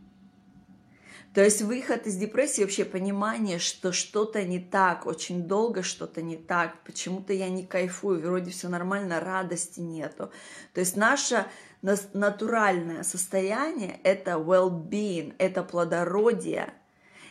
То 1.33 1.43
есть 1.43 1.61
выход 1.61 2.07
из 2.07 2.15
депрессии, 2.15 2.63
вообще 2.63 2.83
понимание, 2.83 3.59
что 3.59 3.91
что-то 3.91 4.43
не 4.43 4.59
так, 4.59 5.05
очень 5.05 5.43
долго 5.43 5.83
что-то 5.83 6.23
не 6.23 6.35
так, 6.35 6.81
почему-то 6.83 7.31
я 7.31 7.47
не 7.47 7.63
кайфую, 7.63 8.21
вроде 8.21 8.49
все 8.49 8.69
нормально, 8.69 9.19
радости 9.19 9.79
нету. 9.79 10.31
То 10.73 10.79
есть 10.79 10.95
наша 10.95 11.45
натуральное 11.83 13.03
состояние– 13.03 13.99
это 14.03 14.31
well-being, 14.31 15.35
это 15.37 15.61
плодородие, 15.61 16.73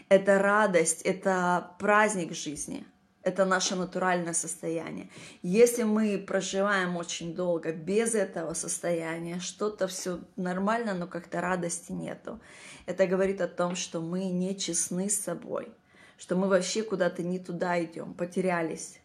это 0.09 0.39
радость, 0.39 1.03
это 1.03 1.73
праздник 1.81 2.33
жизни, 2.33 2.87
это 3.27 3.45
наше 3.45 3.75
натуральное 3.75 4.33
состояние. 4.35 5.09
Если 5.43 5.83
мы 5.83 6.17
проживаем 6.17 6.97
очень 6.97 7.35
долго 7.35 7.73
без 7.73 8.15
этого 8.15 8.55
состояния, 8.55 9.41
что-то 9.41 9.89
все 9.89 10.21
нормально, 10.37 10.95
но 10.95 11.09
как-то 11.09 11.41
радости 11.41 11.91
нету. 11.91 12.39
Это 12.87 13.09
говорит 13.09 13.41
о 13.41 13.49
том, 13.49 13.75
что 13.75 14.01
мы 14.01 14.27
не 14.27 14.57
честны 14.57 15.11
с 15.11 15.19
собой, 15.19 15.73
что 16.17 16.37
мы 16.37 16.47
вообще 16.47 16.85
куда-то 16.85 17.25
не 17.25 17.41
туда 17.41 17.83
идем, 17.83 18.15
потерялись. 18.15 19.01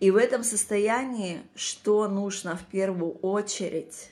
И 0.00 0.10
в 0.10 0.16
этом 0.16 0.42
состоянии, 0.42 1.42
что 1.54 2.08
нужно 2.08 2.56
в 2.56 2.64
первую 2.64 3.12
очередь, 3.18 4.10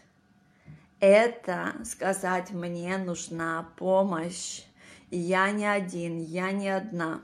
это 1.01 1.75
сказать, 1.85 2.53
мне 2.53 2.97
нужна 2.97 3.69
помощь, 3.77 4.63
я 5.11 5.51
не 5.51 5.67
один, 5.67 6.21
я 6.21 6.53
не 6.53 6.69
одна. 6.69 7.23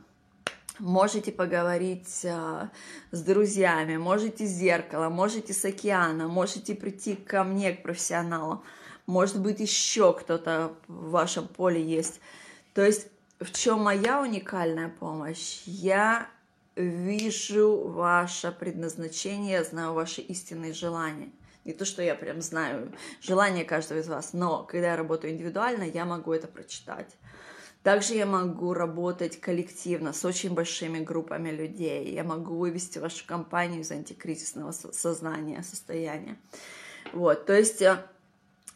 Можете 0.79 1.33
поговорить 1.33 2.21
э, 2.25 2.69
с 3.11 3.23
друзьями, 3.23 3.97
можете 3.97 4.47
с 4.47 4.51
зеркала, 4.51 5.09
можете 5.09 5.55
с 5.55 5.65
океана, 5.65 6.29
можете 6.29 6.75
прийти 6.75 7.17
ко 7.17 7.45
мне, 7.45 7.73
к 7.73 7.83
профессионалу. 7.83 8.63
Может 9.07 9.41
быть, 9.41 9.61
еще 9.61 10.13
кто-то 10.13 10.75
в 10.87 11.11
вашем 11.11 11.49
поле 11.49 11.83
есть. 11.83 12.21
То 12.75 12.85
есть, 12.85 13.09
в 13.41 13.53
чем 13.53 13.85
моя 13.85 14.21
уникальная 14.21 14.89
помощь? 14.89 15.63
Я 15.65 16.29
вижу 16.77 17.89
ваше 17.89 18.53
предназначение, 18.53 19.65
знаю 19.65 19.95
ваши 19.95 20.21
истинные 20.21 20.75
желания. 20.75 21.31
Не 21.65 21.73
то, 21.73 21.85
что 21.85 22.03
я 22.03 22.15
прям 22.15 22.43
знаю 22.43 22.93
желание 23.21 23.65
каждого 23.65 23.99
из 23.99 24.09
вас, 24.09 24.33
но 24.33 24.63
когда 24.63 24.89
я 24.89 24.97
работаю 24.97 25.33
индивидуально, 25.33 25.85
я 25.85 26.05
могу 26.05 26.33
это 26.33 26.47
прочитать. 26.47 27.17
Также 27.87 28.15
я 28.15 28.27
могу 28.27 28.75
работать 28.75 29.41
коллективно 29.41 30.13
с 30.13 30.25
очень 30.25 30.53
большими 30.53 30.99
группами 30.99 31.51
людей. 31.51 32.13
Я 32.13 32.25
могу 32.25 32.57
вывести 32.57 32.99
вашу 32.99 33.25
компанию 33.25 33.83
из 33.83 33.93
антикризисного 33.93 34.73
сознания, 34.73 35.63
состояния. 35.63 36.37
Вот, 37.13 37.47
то 37.47 37.57
есть 37.57 37.81
э, 37.83 38.05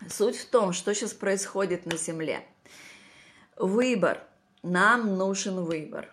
суть 0.08 0.36
в 0.36 0.48
том, 0.48 0.72
что 0.72 0.94
сейчас 0.94 1.12
происходит 1.12 1.86
на 1.86 1.96
Земле. 1.96 2.46
Выбор. 3.56 4.22
Нам 4.62 5.16
нужен 5.18 5.64
выбор 5.64 6.08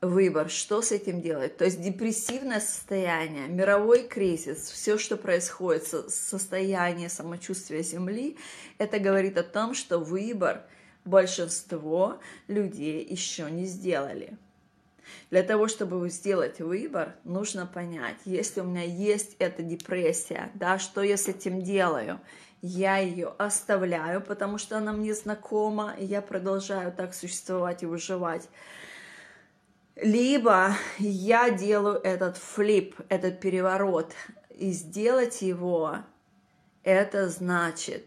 выбор, 0.00 0.48
что 0.48 0.80
с 0.80 0.92
этим 0.92 1.20
делать. 1.20 1.56
То 1.56 1.64
есть 1.64 1.80
депрессивное 1.80 2.60
состояние, 2.60 3.48
мировой 3.48 4.08
кризис, 4.08 4.70
все, 4.70 4.98
что 4.98 5.16
происходит, 5.16 5.86
состояние 5.86 7.08
самочувствия 7.08 7.82
Земли, 7.82 8.36
это 8.78 8.98
говорит 8.98 9.36
о 9.36 9.42
том, 9.42 9.74
что 9.74 9.98
выбор 9.98 10.62
большинство 11.04 12.18
людей 12.48 13.04
еще 13.04 13.50
не 13.50 13.66
сделали. 13.66 14.36
Для 15.30 15.42
того, 15.42 15.68
чтобы 15.68 16.08
сделать 16.08 16.60
выбор, 16.60 17.14
нужно 17.24 17.66
понять, 17.66 18.16
если 18.24 18.60
у 18.60 18.64
меня 18.64 18.84
есть 18.84 19.36
эта 19.38 19.62
депрессия, 19.62 20.50
да, 20.54 20.78
что 20.78 21.02
я 21.02 21.16
с 21.16 21.28
этим 21.28 21.62
делаю? 21.62 22.20
Я 22.62 22.98
ее 22.98 23.34
оставляю, 23.38 24.20
потому 24.20 24.58
что 24.58 24.78
она 24.78 24.92
мне 24.92 25.14
знакома, 25.14 25.94
и 25.98 26.04
я 26.04 26.20
продолжаю 26.20 26.92
так 26.92 27.14
существовать 27.14 27.82
и 27.82 27.86
выживать 27.86 28.48
либо 29.96 30.76
я 30.98 31.50
делаю 31.50 32.00
этот 32.02 32.36
флип, 32.36 32.96
этот 33.08 33.40
переворот, 33.40 34.12
и 34.50 34.72
сделать 34.72 35.42
его, 35.42 35.98
это 36.82 37.28
значит 37.28 38.06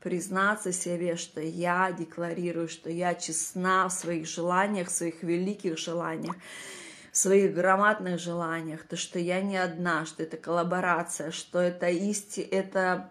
признаться 0.00 0.72
себе, 0.72 1.16
что 1.16 1.40
я 1.40 1.92
декларирую, 1.92 2.68
что 2.68 2.88
я 2.90 3.14
честна 3.14 3.88
в 3.88 3.92
своих 3.92 4.26
желаниях, 4.26 4.88
в 4.88 4.92
своих 4.92 5.22
великих 5.22 5.76
желаниях, 5.78 6.36
в 7.10 7.16
своих 7.16 7.54
громадных 7.54 8.20
желаниях, 8.20 8.84
то, 8.84 8.96
что 8.96 9.18
я 9.18 9.40
не 9.40 9.56
одна, 9.56 10.06
что 10.06 10.22
это 10.22 10.36
коллаборация, 10.36 11.30
что 11.30 11.58
это 11.58 11.88
исти, 11.88 12.40
это 12.40 13.10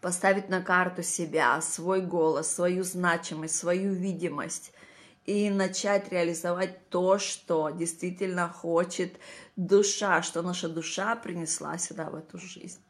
поставить 0.00 0.48
на 0.48 0.62
карту 0.62 1.02
себя, 1.02 1.60
свой 1.60 2.00
голос, 2.00 2.50
свою 2.50 2.84
значимость, 2.84 3.56
свою 3.56 3.92
видимость– 3.92 4.72
и 5.26 5.50
начать 5.50 6.10
реализовать 6.12 6.88
то, 6.88 7.18
что 7.18 7.70
действительно 7.70 8.48
хочет 8.48 9.18
душа, 9.56 10.22
что 10.22 10.42
наша 10.42 10.68
душа 10.68 11.16
принесла 11.16 11.78
сюда, 11.78 12.10
в 12.10 12.14
эту 12.14 12.38
жизнь. 12.38 12.80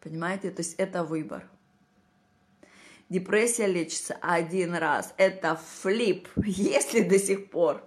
Понимаете? 0.00 0.50
То 0.50 0.60
есть 0.60 0.74
это 0.74 1.04
выбор. 1.04 1.48
Депрессия 3.08 3.66
лечится 3.66 4.18
один 4.20 4.74
раз. 4.74 5.14
Это 5.16 5.58
флип, 5.80 6.28
если 6.36 7.00
до 7.00 7.18
сих 7.18 7.50
пор 7.50 7.82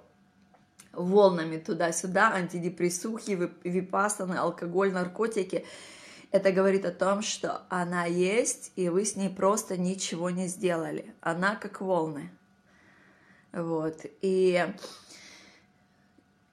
волнами 0.94 1.58
туда-сюда, 1.58 2.34
антидепрессухи, 2.34 3.52
випасаны, 3.64 4.36
алкоголь, 4.36 4.92
наркотики. 4.92 5.66
Это 6.32 6.52
говорит 6.52 6.86
о 6.86 6.92
том, 6.92 7.22
что 7.22 7.64
она 7.70 8.06
есть, 8.06 8.72
и 8.76 8.90
вы 8.90 9.06
с 9.06 9.16
ней 9.16 9.30
просто 9.30 9.78
ничего 9.78 10.30
не 10.30 10.48
сделали. 10.48 11.14
Она 11.22 11.56
как 11.56 11.82
волны. 11.82 12.32
Вот. 13.52 14.06
И 14.22 14.66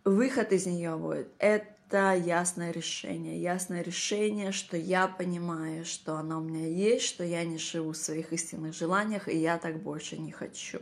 выход 0.04 0.52
из 0.52 0.66
нее 0.66 0.96
будет 0.96 1.28
это 1.38 2.14
ясное 2.14 2.70
решение. 2.70 3.40
Ясное 3.40 3.82
решение, 3.82 4.52
что 4.52 4.76
я 4.76 5.06
понимаю, 5.06 5.84
что 5.84 6.16
оно 6.16 6.38
у 6.38 6.42
меня 6.42 6.66
есть, 6.66 7.04
что 7.04 7.24
я 7.24 7.44
не 7.44 7.58
живу 7.58 7.92
в 7.92 7.96
своих 7.96 8.32
истинных 8.32 8.74
желаниях, 8.74 9.28
и 9.28 9.37
я 9.37 9.58
так 9.58 9.82
больше 9.82 10.18
не 10.18 10.32
хочу. 10.32 10.80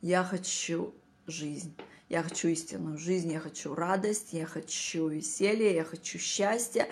Я 0.00 0.24
хочу 0.24 0.94
жизнь. 1.26 1.74
Я 2.08 2.22
хочу 2.22 2.48
истинную 2.48 2.98
жизнь, 2.98 3.32
я 3.32 3.40
хочу 3.40 3.74
радость, 3.74 4.34
я 4.34 4.44
хочу 4.44 5.08
веселье, 5.08 5.74
я 5.74 5.82
хочу 5.82 6.18
счастье, 6.18 6.86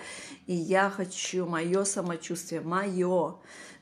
и 0.47 0.53
я 0.55 0.89
хочу 0.89 1.45
мое 1.45 1.83
самочувствие, 1.83 2.61
мое 2.61 3.35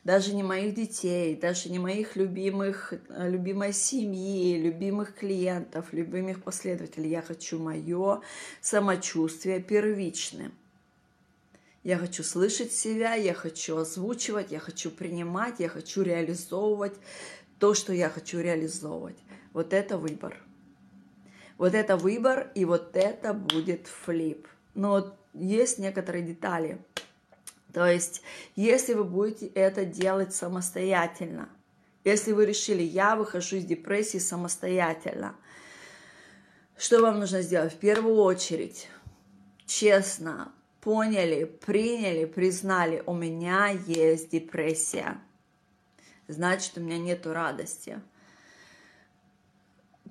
даже 0.04 0.34
не 0.34 0.44
моих 0.44 0.76
детей, 0.76 1.36
даже 1.36 1.70
не 1.70 1.80
моих 1.80 2.16
любимых, 2.16 2.94
э, 2.94 3.30
любимой 3.30 3.74
семьи, 3.74 4.58
любимых 4.58 5.16
клиентов, 5.16 5.92
любимых 5.92 6.42
последователей. 6.44 7.10
Я 7.10 7.22
хочу 7.22 7.60
мое 7.60 8.22
самочувствие 8.62 9.60
первичным. 9.62 10.54
Я 11.84 11.98
хочу 11.98 12.24
слышать 12.24 12.74
себя, 12.74 13.14
я 13.16 13.34
хочу 13.34 13.78
озвучивать, 13.78 14.52
я 14.52 14.60
хочу 14.60 14.92
принимать, 14.92 15.60
я 15.60 15.70
хочу 15.70 16.02
реализовывать 16.02 16.94
то, 17.58 17.74
что 17.74 17.94
я 17.94 18.10
хочу 18.10 18.40
реализовывать. 18.40 19.18
Вот 19.54 19.74
это 19.74 19.98
выбор. 19.98 20.42
Вот 21.58 21.74
это 21.74 21.98
выбор, 21.98 22.52
и 22.56 22.64
вот 22.64 22.96
это 22.96 23.34
будет 23.34 23.88
флип. 23.88 24.48
Но 24.76 25.18
есть 25.34 25.78
некоторые 25.78 26.24
детали, 26.24 26.80
то 27.73 27.86
есть, 27.86 28.21
если 28.55 28.93
вы 28.93 29.03
будете 29.03 29.47
это 29.47 29.86
делать 29.86 30.34
самостоятельно, 30.34 31.49
если 32.03 32.32
вы 32.32 32.45
решили, 32.45 32.82
я 32.82 33.15
выхожу 33.15 33.58
из 33.58 33.65
депрессии 33.65 34.17
самостоятельно, 34.17 35.36
что 36.77 37.01
вам 37.01 37.19
нужно 37.19 37.41
сделать? 37.41 37.73
В 37.73 37.77
первую 37.77 38.15
очередь, 38.15 38.89
честно, 39.65 40.51
поняли, 40.82 41.43
приняли, 41.43 42.25
признали, 42.25 43.03
у 43.05 43.13
меня 43.13 43.67
есть 43.86 44.32
депрессия. 44.32 45.19
Значит, 46.27 46.77
у 46.77 46.82
меня 46.82 46.97
нету 46.97 47.34
радости. 47.34 48.01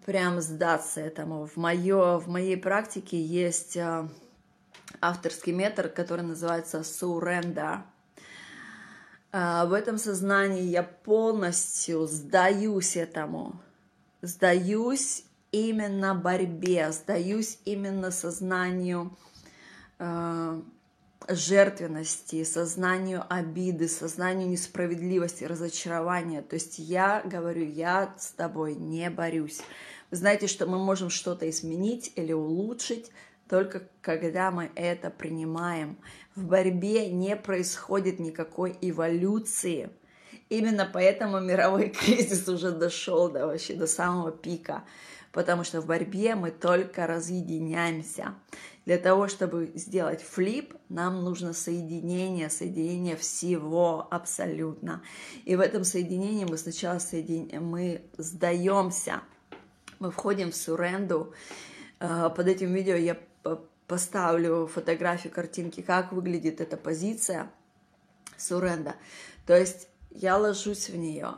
Прям 0.05 0.41
сдаться 0.41 1.01
этому. 1.01 1.47
В, 1.47 1.57
моё, 1.57 2.19
в 2.19 2.29
моей 2.29 2.57
практике 2.57 3.21
есть 3.21 3.77
а, 3.77 4.09
авторский 5.01 5.53
метод, 5.53 5.93
который 5.93 6.25
называется 6.25 6.81
surrender. 6.81 7.81
А, 9.31 9.67
в 9.67 9.73
этом 9.73 9.99
сознании 9.99 10.65
я 10.65 10.83
полностью 10.83 12.07
сдаюсь 12.07 12.97
этому, 12.97 13.61
сдаюсь 14.23 15.25
именно 15.53 16.15
борьбе, 16.15 16.91
сдаюсь 16.93 17.59
именно 17.65 18.11
сознанию 18.11 19.17
э, 19.99 20.63
жертвенности, 21.29 22.45
сознанию 22.45 23.25
обиды, 23.29 23.89
сознанию 23.89 24.49
несправедливости, 24.49 25.45
разочарования. 25.45 26.43
То 26.43 26.55
есть 26.55 26.79
я 26.79 27.23
говорю, 27.25 27.65
я 27.65 28.15
с 28.19 28.33
тобой 28.33 28.75
не 28.75 29.11
борюсь. 29.11 29.61
Вы 30.11 30.17
знаете, 30.17 30.47
что 30.47 30.67
мы 30.67 30.79
можем 30.79 31.11
что-то 31.11 31.49
изменить 31.51 32.13
или 32.17 32.33
улучшить 32.33 33.11
только 33.49 33.83
когда 34.03 34.51
мы 34.51 34.71
это 34.75 35.11
принимаем. 35.11 35.99
В 36.35 36.45
борьбе 36.45 37.11
не 37.11 37.37
происходит 37.37 38.19
никакой 38.19 38.77
эволюции. 38.81 39.91
Именно 40.49 40.89
поэтому 40.93 41.41
мировой 41.41 41.89
кризис 42.01 42.49
уже 42.49 42.71
дошел 42.71 43.31
до, 43.31 43.47
вообще, 43.47 43.75
до 43.75 43.87
самого 43.87 44.31
пика. 44.31 44.85
Потому 45.33 45.63
что 45.63 45.81
в 45.81 45.87
борьбе 45.87 46.35
мы 46.35 46.51
только 46.51 47.07
разъединяемся. 47.07 48.35
Для 48.87 48.97
того, 48.97 49.29
чтобы 49.29 49.71
сделать 49.75 50.23
флип, 50.23 50.75
нам 50.89 51.23
нужно 51.23 51.53
соединение, 51.53 52.49
соединение 52.49 53.17
всего 53.17 54.09
абсолютно. 54.11 55.03
И 55.45 55.55
в 55.57 55.61
этом 55.61 55.85
соединении 55.85 56.47
мы 56.47 56.57
сначала 56.57 56.99
соедин... 56.99 57.51
мы 57.63 58.01
сдаемся, 58.17 59.21
мы 59.99 60.11
входим 60.11 60.51
в 60.51 60.57
суренду. 60.57 61.35
Э, 62.01 62.31
под 62.35 62.49
этим 62.49 62.73
видео 62.73 62.95
я 62.95 63.19
поставлю 63.87 64.67
фотографию, 64.67 65.33
картинки, 65.33 65.81
как 65.81 66.13
выглядит 66.13 66.61
эта 66.61 66.77
позиция 66.77 67.51
суренда. 68.37 68.97
То 69.47 69.57
есть 69.57 69.89
я 70.11 70.37
ложусь 70.37 70.89
в 70.91 70.97
нее, 70.97 71.35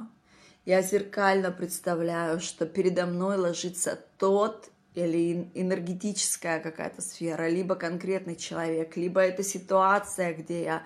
я 0.66 0.82
зеркально 0.82 1.50
представляю, 1.50 2.40
что 2.40 2.66
передо 2.66 3.06
мной 3.06 3.36
ложится 3.36 3.98
тот 4.18 4.70
или 4.94 5.50
энергетическая 5.54 6.60
какая-то 6.60 7.00
сфера, 7.00 7.48
либо 7.48 7.76
конкретный 7.76 8.36
человек, 8.36 8.96
либо 8.96 9.20
это 9.20 9.42
ситуация, 9.42 10.34
где 10.34 10.64
я 10.64 10.82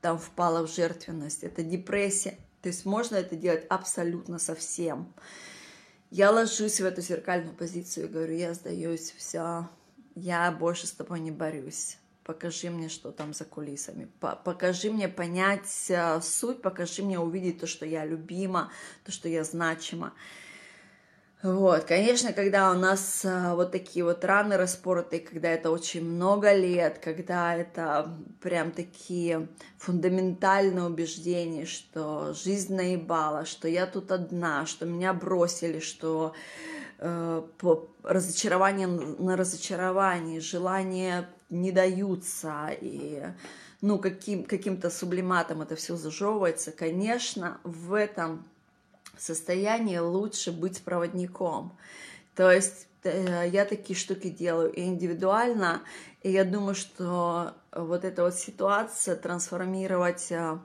там 0.00 0.18
впала 0.18 0.66
в 0.66 0.70
жертвенность, 0.70 1.44
это 1.44 1.62
депрессия. 1.62 2.36
То 2.62 2.68
есть 2.68 2.84
можно 2.84 3.16
это 3.16 3.36
делать 3.36 3.64
абсолютно 3.68 4.38
со 4.38 4.54
всем. 4.54 5.12
Я 6.10 6.30
ложусь 6.30 6.80
в 6.80 6.84
эту 6.84 7.00
зеркальную 7.00 7.54
позицию 7.54 8.06
и 8.06 8.08
говорю, 8.10 8.36
я 8.36 8.54
сдаюсь, 8.54 9.14
все, 9.16 9.68
я 10.14 10.50
больше 10.52 10.86
с 10.86 10.92
тобой 10.92 11.20
не 11.20 11.30
борюсь. 11.30 11.98
Покажи 12.24 12.70
мне, 12.70 12.88
что 12.88 13.12
там 13.12 13.34
за 13.34 13.44
кулисами. 13.44 14.08
Покажи 14.20 14.90
мне 14.90 15.08
понять 15.08 15.86
э, 15.90 16.20
суть, 16.22 16.62
покажи 16.62 17.02
мне 17.02 17.18
увидеть 17.18 17.60
то, 17.60 17.66
что 17.66 17.84
я 17.84 18.06
любима, 18.06 18.72
то, 19.04 19.12
что 19.12 19.28
я 19.28 19.44
значима. 19.44 20.14
Вот, 21.42 21.84
конечно, 21.84 22.32
когда 22.32 22.70
у 22.70 22.74
нас 22.74 23.22
а, 23.26 23.54
вот 23.54 23.70
такие 23.70 24.02
вот 24.02 24.24
раны 24.24 24.56
распоротые, 24.56 25.20
когда 25.20 25.50
это 25.50 25.70
очень 25.70 26.02
много 26.02 26.54
лет, 26.54 26.98
когда 27.04 27.54
это 27.54 28.16
прям 28.40 28.70
такие 28.70 29.48
фундаментальные 29.76 30.86
убеждения, 30.86 31.66
что 31.66 32.32
жизнь 32.32 32.74
наебала, 32.74 33.44
что 33.44 33.68
я 33.68 33.86
тут 33.86 34.10
одна, 34.10 34.64
что 34.64 34.86
меня 34.86 35.12
бросили, 35.12 35.80
что 35.80 36.32
э, 36.32 36.73
разочарование 36.98 38.86
на 38.86 39.36
разочарование, 39.36 40.40
желания 40.40 41.28
не 41.50 41.72
даются, 41.72 42.70
и 42.80 43.22
ну, 43.80 43.98
каким, 43.98 44.44
каким-то 44.44 44.90
сублиматом 44.90 45.62
это 45.62 45.76
все 45.76 45.96
зажевывается, 45.96 46.72
конечно, 46.72 47.60
в 47.64 47.92
этом 47.92 48.44
состоянии 49.18 49.98
лучше 49.98 50.52
быть 50.52 50.82
проводником. 50.82 51.76
То 52.34 52.50
есть 52.50 52.88
э, 53.02 53.48
я 53.48 53.64
такие 53.64 53.96
штуки 53.96 54.30
делаю 54.30 54.72
и 54.72 54.82
индивидуально, 54.82 55.82
и 56.22 56.30
я 56.32 56.44
думаю, 56.44 56.74
что 56.74 57.54
вот 57.72 58.04
эта 58.04 58.24
вот 58.24 58.34
ситуация 58.34 59.16
трансформировать 59.16 60.32
э, 60.32 60.58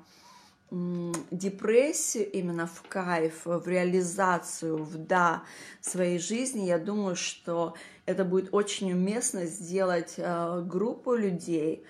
депрессию 0.71 2.29
именно 2.31 2.67
в 2.67 2.83
кайф, 2.87 3.45
в 3.45 3.67
реализацию, 3.67 4.77
в 4.77 4.97
да 4.97 5.43
своей 5.81 6.19
жизни, 6.19 6.65
я 6.65 6.77
думаю, 6.77 7.15
что 7.15 7.75
это 8.05 8.23
будет 8.23 8.53
очень 8.53 8.93
уместно 8.93 9.45
сделать 9.45 10.15
э, 10.17 10.63
группу 10.65 11.15
людей, 11.15 11.83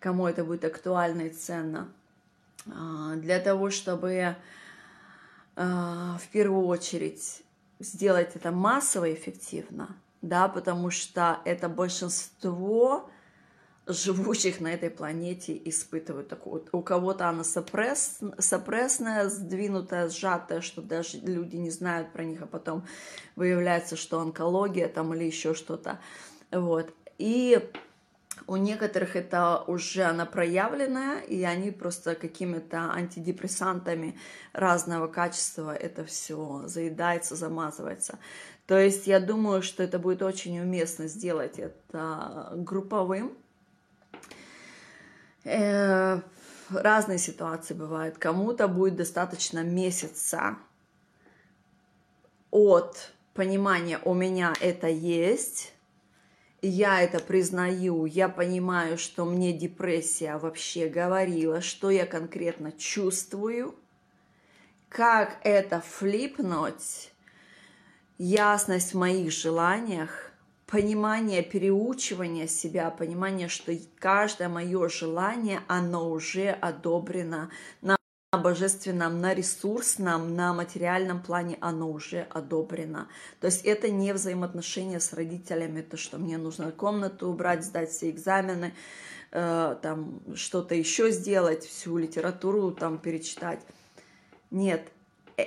кому 0.00 0.26
это 0.26 0.44
будет 0.44 0.64
актуально 0.64 1.22
и 1.22 1.30
ценно, 1.30 1.88
для 3.16 3.38
того, 3.40 3.70
чтобы 3.70 4.36
а, 5.56 6.18
в 6.18 6.28
первую 6.28 6.66
очередь 6.66 7.42
сделать 7.78 8.32
это 8.34 8.52
массово 8.52 9.12
эффективно, 9.12 9.96
да, 10.20 10.48
потому 10.48 10.90
что 10.90 11.40
это 11.44 11.68
большинство 11.68 13.08
живущих 13.86 14.60
на 14.60 14.72
этой 14.72 14.90
планете 14.90 15.60
испытывают 15.64 16.28
такую. 16.28 16.64
У 16.72 16.82
кого-то 16.82 17.28
она 17.28 17.44
сопресс, 17.44 18.18
сопрессная, 18.38 19.28
сдвинутая, 19.28 20.08
сжатая, 20.08 20.60
что 20.60 20.82
даже 20.82 21.18
люди 21.18 21.56
не 21.56 21.70
знают 21.70 22.12
про 22.12 22.24
них, 22.24 22.42
а 22.42 22.46
потом 22.46 22.84
выявляется, 23.36 23.96
что 23.96 24.20
онкология 24.20 24.88
там 24.88 25.14
или 25.14 25.24
еще 25.24 25.54
что-то. 25.54 26.00
Вот. 26.50 26.92
И 27.18 27.60
у 28.46 28.56
некоторых 28.56 29.16
это 29.16 29.62
уже 29.66 30.02
она 30.02 30.26
проявленная, 30.26 31.20
и 31.20 31.42
они 31.42 31.70
просто 31.70 32.14
какими-то 32.14 32.92
антидепрессантами 32.92 34.18
разного 34.52 35.06
качества 35.06 35.74
это 35.74 36.04
все 36.04 36.62
заедается, 36.66 37.34
замазывается. 37.34 38.18
То 38.66 38.78
есть 38.78 39.06
я 39.06 39.20
думаю, 39.20 39.62
что 39.62 39.82
это 39.82 39.98
будет 39.98 40.22
очень 40.22 40.60
уместно 40.60 41.06
сделать 41.06 41.58
это 41.58 42.52
групповым. 42.56 43.36
Э, 45.48 46.20
разные 46.70 47.18
ситуации 47.18 47.72
бывают. 47.72 48.18
Кому-то 48.18 48.66
будет 48.66 48.96
достаточно 48.96 49.62
месяца 49.62 50.56
от 52.50 53.12
понимания 53.32 54.00
«у 54.04 54.12
меня 54.12 54.54
это 54.60 54.88
есть», 54.88 55.72
я 56.62 57.00
это 57.00 57.20
признаю, 57.20 58.06
я 58.06 58.28
понимаю, 58.28 58.98
что 58.98 59.24
мне 59.24 59.52
депрессия 59.52 60.36
вообще 60.36 60.88
говорила, 60.88 61.60
что 61.60 61.90
я 61.90 62.06
конкретно 62.06 62.72
чувствую, 62.72 63.76
как 64.88 65.36
это 65.44 65.80
флипнуть, 65.80 67.12
ясность 68.18 68.94
в 68.94 68.98
моих 68.98 69.30
желаниях, 69.30 70.25
понимание 70.66 71.42
переучивания 71.42 72.46
себя, 72.46 72.90
понимание, 72.90 73.48
что 73.48 73.72
каждое 73.98 74.48
мое 74.48 74.88
желание, 74.88 75.60
оно 75.68 76.10
уже 76.10 76.50
одобрено 76.50 77.50
на 77.82 77.96
божественном, 78.32 79.20
на 79.20 79.32
ресурсном, 79.32 80.34
на 80.34 80.52
материальном 80.52 81.22
плане 81.22 81.56
оно 81.60 81.90
уже 81.90 82.26
одобрено. 82.30 83.08
То 83.40 83.46
есть 83.46 83.64
это 83.64 83.88
не 83.90 84.12
взаимоотношения 84.12 85.00
с 85.00 85.12
родителями, 85.12 85.80
то, 85.80 85.96
что 85.96 86.18
мне 86.18 86.36
нужно 86.36 86.72
комнату 86.72 87.28
убрать, 87.28 87.64
сдать 87.64 87.90
все 87.90 88.10
экзамены, 88.10 88.74
э, 89.30 89.76
там 89.80 90.20
что-то 90.34 90.74
еще 90.74 91.10
сделать, 91.12 91.64
всю 91.64 91.96
литературу 91.96 92.72
там 92.72 92.98
перечитать. 92.98 93.60
Нет, 94.50 94.88
э, 95.36 95.44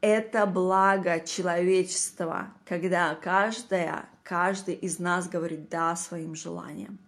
это 0.00 0.46
благо 0.46 1.20
человечества, 1.20 2.52
когда 2.64 3.14
каждая, 3.16 4.08
каждый 4.30 4.74
из 4.74 5.00
нас 5.00 5.28
говорит 5.28 5.68
«да» 5.68 5.96
своим 5.96 6.36
желаниям. 6.36 6.98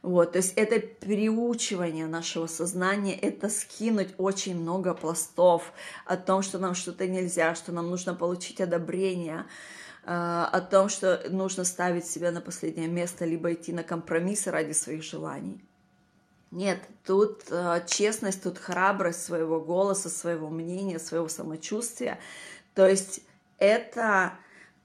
Вот, 0.00 0.32
то 0.32 0.38
есть 0.38 0.52
это 0.54 0.78
переучивание 0.78 2.06
нашего 2.06 2.46
сознания, 2.46 3.18
это 3.18 3.48
скинуть 3.48 4.14
очень 4.16 4.56
много 4.56 4.94
пластов 4.94 5.72
о 6.06 6.16
том, 6.16 6.42
что 6.42 6.58
нам 6.58 6.74
что-то 6.74 7.08
нельзя, 7.08 7.56
что 7.56 7.72
нам 7.72 7.90
нужно 7.90 8.14
получить 8.14 8.60
одобрение, 8.60 9.44
э, 10.04 10.10
о 10.12 10.60
том, 10.60 10.88
что 10.88 11.20
нужно 11.30 11.64
ставить 11.64 12.06
себя 12.06 12.30
на 12.30 12.40
последнее 12.40 12.86
место, 12.86 13.24
либо 13.24 13.52
идти 13.52 13.72
на 13.72 13.82
компромиссы 13.82 14.52
ради 14.52 14.72
своих 14.72 15.02
желаний. 15.02 15.64
Нет, 16.52 16.78
тут 17.04 17.46
э, 17.50 17.82
честность, 17.88 18.42
тут 18.44 18.58
храбрость 18.58 19.24
своего 19.24 19.60
голоса, 19.60 20.10
своего 20.10 20.48
мнения, 20.48 21.00
своего 21.00 21.28
самочувствия. 21.28 22.20
То 22.74 22.86
есть 22.86 23.20
это 23.58 24.34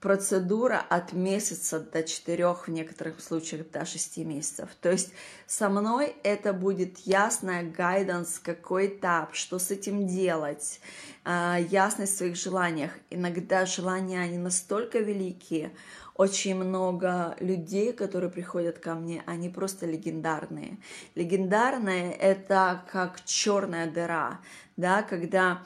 процедура 0.00 0.82
от 0.88 1.12
месяца 1.12 1.78
до 1.78 2.02
четырех, 2.02 2.68
в 2.68 2.70
некоторых 2.70 3.20
случаях 3.20 3.70
до 3.70 3.84
шести 3.84 4.24
месяцев. 4.24 4.70
То 4.80 4.90
есть 4.90 5.12
со 5.46 5.68
мной 5.68 6.16
это 6.22 6.52
будет 6.52 6.98
ясная 7.00 7.62
гайданс, 7.62 8.38
какой 8.38 8.86
этап, 8.86 9.34
что 9.34 9.58
с 9.58 9.70
этим 9.70 10.06
делать, 10.06 10.80
а, 11.24 11.58
ясность 11.58 12.14
в 12.14 12.16
своих 12.16 12.36
желаниях. 12.36 12.92
Иногда 13.10 13.66
желания, 13.66 14.20
они 14.20 14.38
настолько 14.38 15.00
великие, 15.00 15.72
очень 16.14 16.54
много 16.54 17.34
людей, 17.40 17.92
которые 17.92 18.30
приходят 18.30 18.78
ко 18.78 18.94
мне, 18.94 19.22
они 19.26 19.48
просто 19.48 19.86
легендарные. 19.86 20.78
Легендарные— 21.14 22.12
это 22.20 22.84
как 22.90 23.24
черная 23.24 23.90
дыра, 23.90 24.40
да, 24.76 25.02
когда 25.02 25.62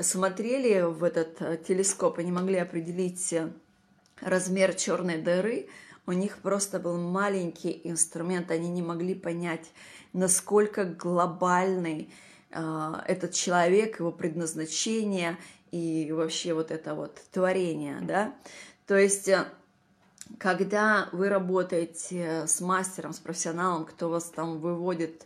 смотрели 0.00 0.82
в 0.82 1.02
этот 1.04 1.40
э, 1.40 1.58
телескоп 1.66 2.18
и 2.18 2.24
не 2.24 2.32
могли 2.32 2.56
определить 2.56 3.32
размер 4.20 4.74
черной 4.74 5.18
дыры, 5.18 5.68
у 6.06 6.12
них 6.12 6.38
просто 6.38 6.78
был 6.78 6.96
маленький 6.98 7.80
инструмент, 7.84 8.50
они 8.50 8.68
не 8.68 8.82
могли 8.82 9.14
понять, 9.14 9.72
насколько 10.12 10.84
глобальный 10.84 12.12
э, 12.50 12.92
этот 13.06 13.32
человек, 13.32 13.98
его 13.98 14.12
предназначение 14.12 15.36
и 15.72 16.10
вообще 16.12 16.54
вот 16.54 16.70
это 16.70 16.94
вот 16.94 17.20
творение, 17.32 17.98
да. 18.02 18.34
То 18.86 18.96
есть, 18.96 19.28
э, 19.28 19.46
когда 20.38 21.08
вы 21.12 21.28
работаете 21.28 22.46
с 22.46 22.60
мастером, 22.60 23.12
с 23.12 23.18
профессионалом, 23.18 23.84
кто 23.84 24.08
вас 24.08 24.24
там 24.24 24.60
выводит 24.60 25.24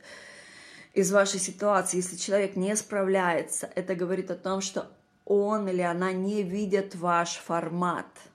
из 0.94 1.12
вашей 1.12 1.40
ситуации, 1.40 1.98
если 1.98 2.16
человек 2.16 2.56
не 2.56 2.74
справляется, 2.74 3.70
это 3.74 3.94
говорит 3.94 4.30
о 4.30 4.34
том, 4.34 4.62
что 4.62 4.90
он 5.26 5.68
или 5.68 5.82
она 5.82 6.12
не 6.12 6.42
видят 6.42 6.94
ваш 6.94 7.36
формат– 7.36 8.06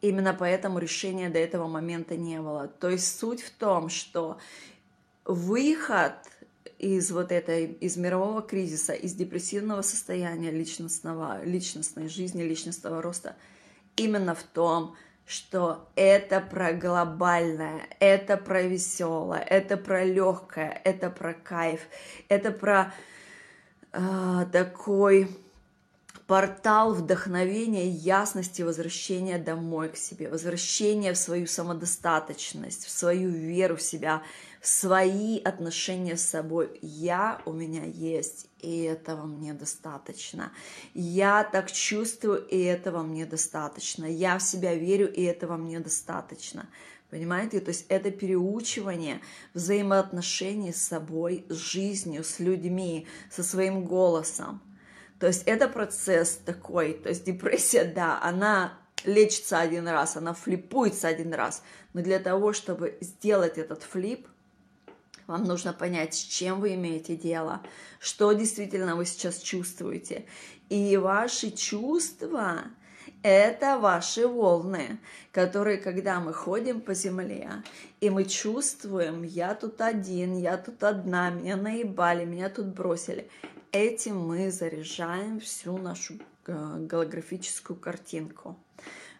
Именно 0.00 0.34
поэтому 0.34 0.78
решения 0.78 1.28
до 1.28 1.38
этого 1.38 1.68
момента 1.68 2.16
не 2.16 2.40
было. 2.40 2.68
То 2.68 2.88
есть 2.88 3.18
суть 3.18 3.42
в 3.42 3.50
том, 3.50 3.90
что 3.90 4.38
выход 5.24 6.14
из 6.78 7.10
вот 7.10 7.30
этой, 7.30 7.66
из 7.66 7.98
мирового 7.98 8.40
кризиса, 8.40 8.94
из 8.94 9.14
депрессивного 9.14 9.82
состояния 9.82 10.50
личностного, 10.50 11.44
личностной 11.44 12.08
жизни, 12.08 12.42
личностного 12.42 13.02
роста, 13.02 13.36
именно 13.96 14.34
в 14.34 14.42
том, 14.42 14.96
что 15.26 15.88
это 15.94 16.40
про 16.40 16.72
глобальное, 16.72 17.82
это 18.00 18.38
про 18.38 18.62
веселое, 18.62 19.40
это 19.40 19.76
про 19.76 20.04
легкое, 20.04 20.80
это 20.84 21.10
про 21.10 21.34
кайф, 21.34 21.80
это 22.28 22.50
про 22.50 22.94
э, 23.92 24.46
такой 24.50 25.28
портал 26.30 26.94
вдохновения, 26.94 27.88
ясности, 27.88 28.62
возвращения 28.62 29.36
домой 29.36 29.88
к 29.88 29.96
себе, 29.96 30.28
возвращения 30.28 31.12
в 31.12 31.18
свою 31.18 31.48
самодостаточность, 31.48 32.84
в 32.84 32.90
свою 32.90 33.30
веру 33.30 33.74
в 33.74 33.82
себя, 33.82 34.22
в 34.60 34.68
свои 34.68 35.40
отношения 35.40 36.16
с 36.16 36.22
собой. 36.22 36.78
Я 36.82 37.42
у 37.46 37.52
меня 37.52 37.82
есть, 37.84 38.46
и 38.60 38.82
этого 38.82 39.26
мне 39.26 39.54
достаточно. 39.54 40.52
Я 40.94 41.42
так 41.42 41.72
чувствую, 41.72 42.46
и 42.46 42.62
этого 42.62 43.02
мне 43.02 43.26
достаточно. 43.26 44.04
Я 44.04 44.38
в 44.38 44.42
себя 44.44 44.76
верю, 44.76 45.12
и 45.12 45.24
этого 45.24 45.56
мне 45.56 45.80
достаточно. 45.80 46.68
Понимаете? 47.10 47.58
То 47.58 47.70
есть 47.70 47.86
это 47.88 48.12
переучивание 48.12 49.20
взаимоотношений 49.52 50.72
с 50.72 50.80
собой, 50.80 51.44
с 51.48 51.56
жизнью, 51.56 52.22
с 52.22 52.38
людьми, 52.38 53.08
со 53.30 53.42
своим 53.42 53.84
голосом. 53.84 54.60
То 55.20 55.26
есть 55.26 55.42
это 55.44 55.68
процесс 55.68 56.40
такой, 56.46 56.94
то 56.94 57.10
есть 57.10 57.24
депрессия, 57.24 57.84
да, 57.84 58.18
она 58.22 58.78
лечится 59.04 59.60
один 59.60 59.86
раз, 59.86 60.16
она 60.16 60.32
флипуется 60.32 61.08
один 61.08 61.34
раз, 61.34 61.62
но 61.92 62.00
для 62.00 62.18
того, 62.18 62.54
чтобы 62.54 62.96
сделать 63.02 63.58
этот 63.58 63.82
флип, 63.82 64.26
вам 65.26 65.44
нужно 65.44 65.74
понять, 65.74 66.14
с 66.14 66.18
чем 66.18 66.60
вы 66.60 66.74
имеете 66.74 67.16
дело, 67.16 67.60
что 68.00 68.32
действительно 68.32 68.96
вы 68.96 69.04
сейчас 69.04 69.38
чувствуете. 69.38 70.24
И 70.70 70.96
ваши 70.96 71.50
чувства– 71.50 72.62
это 73.22 73.78
ваши 73.78 74.26
волны, 74.26 74.98
которые, 75.32 75.76
когда 75.76 76.18
мы 76.18 76.32
ходим 76.32 76.80
по 76.80 76.94
земле, 76.94 77.50
и 78.00 78.08
мы 78.08 78.24
чувствуем, 78.24 79.22
я 79.22 79.54
тут 79.54 79.82
один, 79.82 80.38
я 80.38 80.56
тут 80.56 80.82
одна, 80.82 81.28
меня 81.28 81.56
наебали, 81.56 82.24
меня 82.24 82.48
тут 82.48 82.68
бросили– 82.68 83.28
этим 83.72 84.18
мы 84.18 84.50
заряжаем 84.50 85.40
всю 85.40 85.76
нашу 85.78 86.14
э, 86.46 86.76
голографическую 86.80 87.78
картинку. 87.78 88.56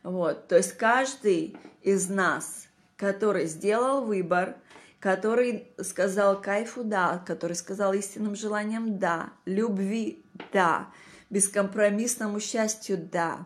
Вот, 0.03 0.49
то 0.49 0.57
есть 0.57 0.73
каждый 0.73 1.57
из 1.83 2.09
нас, 2.09 2.67
который 2.97 3.47
сделал 3.47 4.05
выбор, 4.05 4.57
который 4.99 5.69
сказал 5.83 6.41
кайфу 6.41 6.85
да, 6.85 7.23
который 7.27 7.55
сказал 7.55 7.93
истинным 7.93 8.35
желанием 8.35 8.99
да, 8.99 9.31
любви 9.45 10.25
да, 10.53 10.89
бескомпромиссному 11.31 12.41
счастью 12.41 12.99
да, 13.11 13.45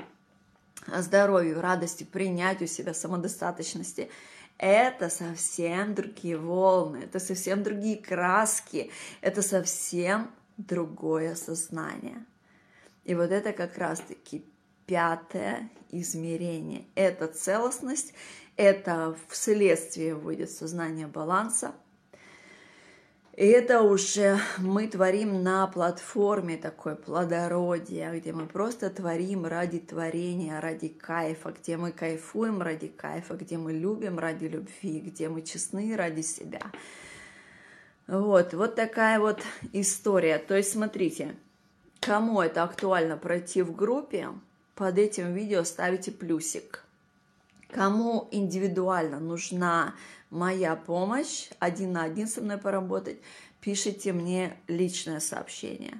здоровью, 0.86 1.60
радости, 1.60 2.04
принятию 2.04 2.68
себя, 2.68 2.94
самодостаточности, 2.94 4.10
это 4.58 5.08
совсем 5.08 5.94
другие 5.94 6.36
волны, 6.36 6.98
это 7.04 7.18
совсем 7.18 7.62
другие 7.62 7.96
краски, 7.96 8.90
это 9.20 9.42
совсем 9.42 10.30
другое 10.56 11.34
сознание. 11.34 12.24
И 13.04 13.14
вот 13.14 13.30
это 13.30 13.52
как 13.52 13.76
раз-таки 13.78 14.44
пятое 14.86 15.70
измерение. 15.90 16.84
Это 16.94 17.26
целостность, 17.26 18.14
это 18.56 19.16
вследствие 19.28 20.14
выйдет 20.14 20.50
сознание 20.50 21.06
баланса. 21.06 21.74
И 23.36 23.44
это 23.44 23.82
уже 23.82 24.38
мы 24.58 24.86
творим 24.86 25.42
на 25.42 25.66
платформе 25.66 26.56
такой 26.56 26.94
плодородия, 26.94 28.12
где 28.12 28.32
мы 28.32 28.46
просто 28.46 28.90
творим 28.90 29.44
ради 29.44 29.80
творения, 29.80 30.60
ради 30.60 30.86
кайфа, 30.86 31.50
где 31.50 31.76
мы 31.76 31.90
кайфуем 31.90 32.62
ради 32.62 32.86
кайфа, 32.86 33.34
где 33.34 33.58
мы 33.58 33.72
любим 33.72 34.20
ради 34.20 34.44
любви, 34.44 35.00
где 35.00 35.28
мы 35.28 35.42
честны 35.42 35.96
ради 35.96 36.20
себя. 36.20 36.70
Вот, 38.06 38.52
вот 38.52 38.74
такая 38.74 39.18
вот 39.18 39.40
история. 39.72 40.38
То 40.38 40.56
есть, 40.56 40.72
смотрите, 40.72 41.34
кому 42.00 42.40
это 42.42 42.62
актуально 42.62 43.16
пройти 43.16 43.62
в 43.62 43.74
группе, 43.74 44.28
под 44.74 44.98
этим 44.98 45.32
видео 45.32 45.64
ставите 45.64 46.10
плюсик. 46.12 46.84
Кому 47.70 48.28
индивидуально 48.30 49.20
нужна 49.20 49.94
моя 50.30 50.76
помощь, 50.76 51.48
один 51.58 51.92
на 51.92 52.04
один 52.04 52.28
со 52.28 52.40
мной 52.40 52.58
поработать, 52.58 53.18
пишите 53.60 54.12
мне 54.12 54.56
личное 54.68 55.20
сообщение. 55.20 55.98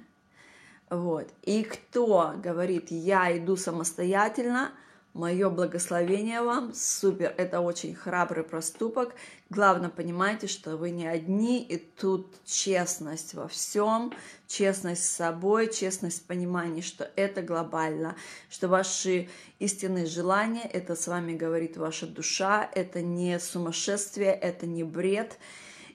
Вот. 0.89 1.27
И 1.41 1.63
кто 1.63 2.33
говорит, 2.37 2.91
я 2.91 3.35
иду 3.35 3.55
самостоятельно– 3.55 4.71
Мое 5.15 5.49
благословение 5.49 6.41
вам, 6.41 6.73
супер, 6.73 7.33
это 7.37 7.61
очень 7.61 7.95
храбрый 7.95 8.43
проступок. 8.43 9.15
Главное, 9.51 9.89
понимайте, 9.89 10.47
что 10.47 10.75
вы 10.75 10.89
не 10.89 11.05
одни, 11.05 11.61
и 11.61 11.77
тут 11.77 12.33
честность 12.45 13.35
во 13.35 13.47
всем, 13.47 14.11
честность 14.47 15.05
с 15.05 15.09
собой, 15.11 15.71
честность 15.71 16.23
в 16.23 16.25
понимании, 16.25 16.81
что 16.81 17.11
это 17.15 17.43
глобально, 17.43 18.15
что 18.49 18.67
ваши 18.67 19.29
истинные 19.59 20.07
желания, 20.07 20.63
это 20.63 20.95
с 20.95 21.07
вами 21.07 21.37
говорит 21.37 21.77
ваша 21.77 22.07
душа, 22.07 22.67
это 22.73 23.03
не 23.03 23.39
сумасшествие, 23.39 24.33
это 24.33 24.65
не 24.65 24.83
бред, 24.83 25.37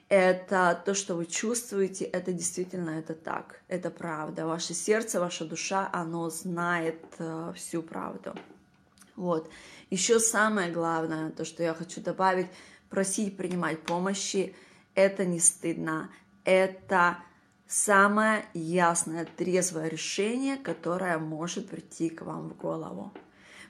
это 0.07 0.81
то, 0.85 0.93
что 0.93 1.15
вы 1.15 1.25
чувствуете, 1.25 2.05
это 2.05 2.31
действительно 2.31 2.91
это 2.91 3.13
так, 3.13 3.61
это 3.67 3.89
правда. 3.89 4.45
Ваше 4.45 4.73
сердце, 4.73 5.19
ваша 5.19 5.43
душа, 5.43 5.89
оно 5.91 6.29
знает 6.29 7.03
э, 7.17 7.51
всю 7.57 7.81
правду. 7.81 8.33
Вот. 9.17 9.49
Еще 9.89 10.19
самое 10.19 10.71
главное, 10.71 11.31
то, 11.31 11.43
что 11.43 11.63
я 11.63 11.73
хочу 11.73 12.01
добавить, 12.01 12.47
просить 12.91 13.37
принимать 13.37 13.81
помощи, 13.81 14.53
это 14.93 15.25
не 15.25 15.39
стыдно, 15.39 16.11
это 16.43 17.17
самое 17.67 18.45
ясное, 18.53 19.25
трезвое 19.25 19.87
решение, 19.87 20.57
которое 20.57 21.17
может 21.17 21.69
прийти 21.69 22.09
к 22.09 22.21
вам 22.21 22.49
в 22.49 22.57
голову. 22.57 23.11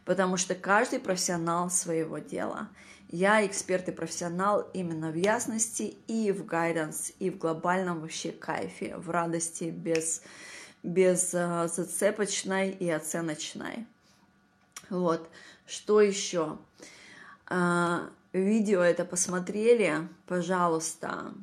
Потому 0.03 0.35
что 0.35 0.55
каждый 0.55 0.99
профессионал 0.99 1.69
своего 1.69 2.17
дела. 2.17 2.69
Я 3.09 3.45
эксперт 3.45 3.87
и 3.89 3.91
профессионал 3.91 4.67
именно 4.73 5.11
в 5.11 5.15
ясности 5.15 5.97
и 6.07 6.31
в 6.31 6.45
гайденс, 6.45 7.11
и 7.19 7.29
в 7.29 7.37
глобальном 7.37 7.99
вообще 7.99 8.31
кайфе, 8.31 8.97
в 8.97 9.09
радости 9.11 9.65
без, 9.65 10.23
без 10.81 11.33
uh, 11.33 11.67
зацепочной 11.67 12.71
и 12.71 12.89
оценочной. 12.89 13.85
Вот. 14.89 15.29
Что 15.67 16.01
еще? 16.01 16.57
Видео 18.33 18.81
это 18.81 19.03
посмотрели, 19.03 20.07
пожалуйста, 20.25 21.33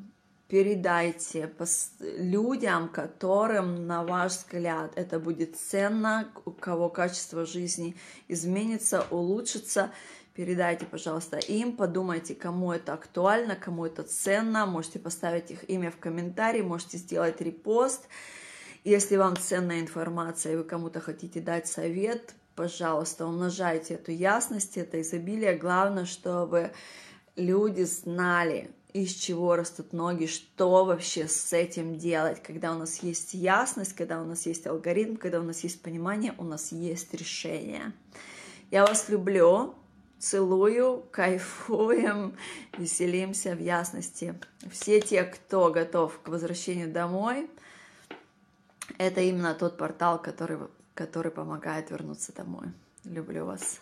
передайте 0.49 1.53
людям, 2.01 2.89
которым, 2.89 3.87
на 3.87 4.05
ваш 4.05 4.33
взгляд, 4.33 4.93
это 4.97 5.21
будет 5.21 5.57
ценно, 5.59 6.33
у 6.47 6.51
кого 6.51 6.89
качество 6.89 7.45
жизни 7.45 7.95
изменится, 8.27 9.05
улучшится. 9.11 9.91
Передайте, 10.33 10.87
пожалуйста, 10.87 11.37
им, 11.37 11.77
подумайте, 11.77 12.35
кому 12.35 12.73
это 12.73 12.95
актуально, 12.95 13.55
кому 13.55 13.85
это 13.85 14.03
ценно. 14.03 14.65
Можете 14.65 14.99
поставить 14.99 15.51
их 15.51 15.69
имя 15.69 15.91
в 15.91 15.99
комментарии, 15.99 16.63
можете 16.63 16.97
сделать 16.97 17.39
репост. 17.43 18.09
Если 18.83 19.17
вам 19.17 19.37
ценная 19.37 19.81
информация 19.81 20.55
и 20.55 20.57
вы 20.57 20.65
кому-то 20.65 21.01
хотите 21.01 21.41
дать 21.41 21.67
совет, 21.67 22.35
пожалуйста, 22.59 23.25
умножайте 23.25 23.95
эту 23.95 24.11
ясность, 24.11 24.77
это 24.77 25.01
изобилие. 25.01 25.55
Главное, 25.55 26.07
чтобы 26.07 26.73
люди 27.37 27.85
знали, 27.85 28.73
из 28.93 29.15
чего 29.15 29.55
растут 29.55 29.93
ноги, 29.93 30.27
что 30.27 30.85
вообще 30.85 31.29
с 31.29 31.53
этим 31.53 31.99
делать, 31.99 32.43
когда 32.43 32.73
у 32.73 32.79
нас 32.79 32.99
есть 33.05 33.33
ясность, 33.35 33.93
когда 33.93 34.21
у 34.21 34.25
нас 34.25 34.45
есть 34.45 34.67
алгоритм, 34.67 35.15
когда 35.15 35.39
у 35.39 35.45
нас 35.45 35.61
есть 35.61 35.81
понимание, 35.83 36.35
у 36.37 36.43
нас 36.43 36.73
есть 36.73 37.15
решение. 37.15 37.93
Я 38.73 38.85
вас 38.85 39.09
люблю, 39.09 39.77
целую, 40.19 41.05
кайфуем, 41.13 42.37
веселимся 42.77 43.55
в 43.55 43.61
ясности. 43.61 44.35
Все 44.69 45.01
те, 45.01 45.23
кто 45.23 45.71
готов 45.71 46.19
к 46.25 46.27
возвращению 46.27 46.93
домой, 46.93 47.49
это 48.99 49.21
именно 49.21 49.55
тот 49.55 49.77
портал, 49.77 50.21
который 50.21 50.59
который 50.99 51.31
помогает 51.31 51.93
вернуться 51.93 52.35
домой. 52.35 52.73
Люблю 53.05 53.47
вас. 53.47 53.81